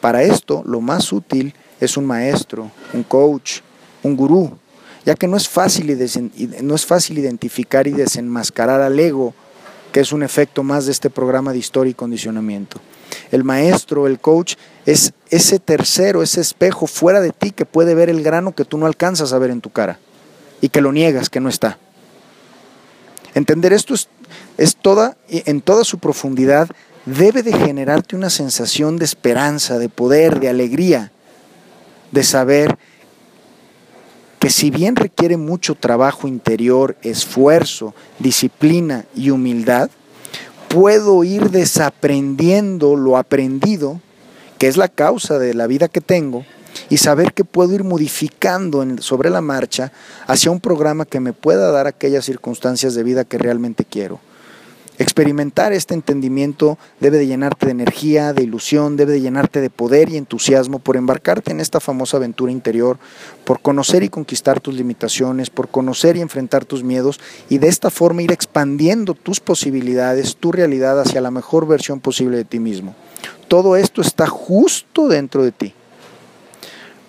para 0.00 0.22
esto 0.22 0.62
lo 0.64 0.80
más 0.80 1.12
útil 1.12 1.54
es 1.80 1.96
un 1.96 2.06
maestro, 2.06 2.70
un 2.92 3.02
coach, 3.02 3.58
un 4.04 4.16
gurú, 4.16 4.56
ya 5.04 5.14
que 5.14 5.28
no 5.28 5.36
es 5.36 5.48
fácil, 5.48 5.98
no 6.62 6.74
es 6.74 6.86
fácil 6.86 7.18
identificar 7.18 7.86
y 7.86 7.92
desenmascarar 7.92 8.80
al 8.80 8.98
ego, 8.98 9.34
que 9.92 10.00
es 10.00 10.12
un 10.12 10.22
efecto 10.22 10.62
más 10.62 10.86
de 10.86 10.92
este 10.92 11.10
programa 11.10 11.52
de 11.52 11.58
historia 11.58 11.90
y 11.90 11.94
condicionamiento. 11.94 12.80
El 13.30 13.44
maestro, 13.44 14.06
el 14.06 14.18
coach, 14.18 14.54
es 14.86 15.12
ese 15.28 15.58
tercero, 15.58 16.22
ese 16.22 16.40
espejo 16.40 16.86
fuera 16.86 17.20
de 17.20 17.30
ti 17.30 17.50
que 17.50 17.66
puede 17.66 17.94
ver 17.94 18.08
el 18.08 18.22
grano 18.22 18.54
que 18.54 18.64
tú 18.64 18.78
no 18.78 18.86
alcanzas 18.86 19.32
a 19.32 19.38
ver 19.38 19.50
en 19.50 19.60
tu 19.60 19.70
cara 19.70 19.98
y 20.60 20.68
que 20.68 20.80
lo 20.80 20.92
niegas, 20.92 21.28
que 21.28 21.40
no 21.40 21.48
está. 21.48 21.78
Entender 23.34 23.72
esto 23.72 23.94
es, 23.94 24.08
es 24.56 24.76
toda, 24.76 25.16
en 25.28 25.60
toda 25.60 25.84
su 25.84 25.98
profundidad, 25.98 26.68
debe 27.04 27.42
de 27.42 27.52
generarte 27.52 28.16
una 28.16 28.30
sensación 28.30 28.96
de 28.96 29.04
esperanza, 29.04 29.78
de 29.78 29.88
poder, 29.88 30.40
de 30.40 30.48
alegría, 30.48 31.12
de 32.12 32.22
saber 32.22 32.78
que 34.42 34.50
si 34.50 34.72
bien 34.72 34.96
requiere 34.96 35.36
mucho 35.36 35.76
trabajo 35.76 36.26
interior, 36.26 36.96
esfuerzo, 37.02 37.94
disciplina 38.18 39.04
y 39.14 39.30
humildad, 39.30 39.88
puedo 40.66 41.22
ir 41.22 41.50
desaprendiendo 41.50 42.96
lo 42.96 43.16
aprendido, 43.16 44.00
que 44.58 44.66
es 44.66 44.76
la 44.76 44.88
causa 44.88 45.38
de 45.38 45.54
la 45.54 45.68
vida 45.68 45.86
que 45.86 46.00
tengo, 46.00 46.44
y 46.90 46.96
saber 46.96 47.34
que 47.34 47.44
puedo 47.44 47.72
ir 47.72 47.84
modificando 47.84 48.84
sobre 48.98 49.30
la 49.30 49.42
marcha 49.42 49.92
hacia 50.26 50.50
un 50.50 50.58
programa 50.58 51.04
que 51.04 51.20
me 51.20 51.32
pueda 51.32 51.70
dar 51.70 51.86
aquellas 51.86 52.24
circunstancias 52.24 52.96
de 52.96 53.04
vida 53.04 53.22
que 53.22 53.38
realmente 53.38 53.84
quiero. 53.84 54.18
Experimentar 55.02 55.72
este 55.72 55.94
entendimiento 55.94 56.78
debe 57.00 57.18
de 57.18 57.26
llenarte 57.26 57.66
de 57.66 57.72
energía, 57.72 58.32
de 58.32 58.44
ilusión, 58.44 58.96
debe 58.96 59.14
de 59.14 59.20
llenarte 59.20 59.60
de 59.60 59.68
poder 59.68 60.08
y 60.10 60.16
entusiasmo 60.16 60.78
por 60.78 60.96
embarcarte 60.96 61.50
en 61.50 61.58
esta 61.58 61.80
famosa 61.80 62.18
aventura 62.18 62.52
interior, 62.52 63.00
por 63.44 63.60
conocer 63.60 64.04
y 64.04 64.08
conquistar 64.08 64.60
tus 64.60 64.76
limitaciones, 64.76 65.50
por 65.50 65.70
conocer 65.70 66.16
y 66.16 66.20
enfrentar 66.20 66.64
tus 66.64 66.84
miedos 66.84 67.18
y 67.48 67.58
de 67.58 67.66
esta 67.66 67.90
forma 67.90 68.22
ir 68.22 68.30
expandiendo 68.30 69.14
tus 69.14 69.40
posibilidades, 69.40 70.36
tu 70.36 70.52
realidad 70.52 71.00
hacia 71.00 71.20
la 71.20 71.32
mejor 71.32 71.66
versión 71.66 71.98
posible 71.98 72.36
de 72.36 72.44
ti 72.44 72.60
mismo. 72.60 72.94
Todo 73.48 73.74
esto 73.74 74.02
está 74.02 74.28
justo 74.28 75.08
dentro 75.08 75.42
de 75.42 75.50
ti. 75.50 75.74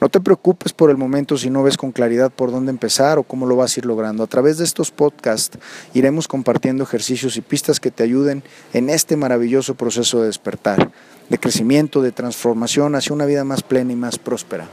No 0.04 0.10
te 0.10 0.20
preocupes 0.20 0.74
por 0.74 0.89
el 0.89 0.98
momento 0.98 1.38
si 1.38 1.50
no 1.50 1.63
ves 1.63 1.78
con 1.78 1.94
claridad 1.94 2.30
por 2.30 2.52
dónde 2.52 2.72
empezar 2.72 3.18
o 3.18 3.24
cómo 3.24 3.46
lo 3.46 3.56
vas 3.56 3.78
a 3.78 3.80
ir 3.80 3.86
logrando. 3.86 4.22
A 4.22 4.28
través 4.28 4.58
de 4.58 4.66
estos 4.66 4.92
podcasts 4.92 5.58
iremos 5.94 6.28
compartiendo 6.28 6.84
ejercicios 6.84 7.38
y 7.38 7.42
pistas 7.42 7.80
que 7.80 7.89
te 7.89 8.04
ayuden 8.04 8.44
en 8.74 8.89
este 8.89 9.16
maravilloso 9.16 9.76
proceso 9.76 10.20
de 10.20 10.26
despertar, 10.26 10.92
de 11.30 11.38
crecimiento, 11.38 12.02
de 12.02 12.12
transformación 12.12 12.96
hacia 12.96 13.13
una 13.13 13.26
vida 13.26 13.46
más 13.46 13.63
plena 13.63 13.94
y 13.94 13.96
más 13.96 14.20
próspera. 14.20 14.68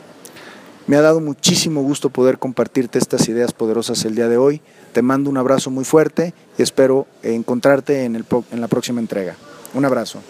Me 0.89 0.97
ha 0.97 1.01
dado 1.01 1.21
muchísimo 1.21 1.81
gusto 1.81 2.11
poder 2.11 2.41
compartirte 2.41 2.99
estas 2.99 3.29
ideas 3.29 3.53
poderosas 3.53 4.05
el 4.05 4.17
día 4.17 4.27
de 4.27 4.37
hoy. 4.37 4.61
Te 4.93 5.03
mando 5.03 5.31
un 5.31 5.37
abrazo 5.37 5.71
muy 5.71 5.85
fuerte 5.85 6.35
y 6.59 6.63
espero 6.63 7.07
encontrarte 7.23 8.03
en, 8.03 8.17
en 8.17 8.61
la 8.61 8.67
próxima 8.67 8.99
entrega. 8.99 9.37
Un 9.75 9.85
abrazo. 9.85 10.21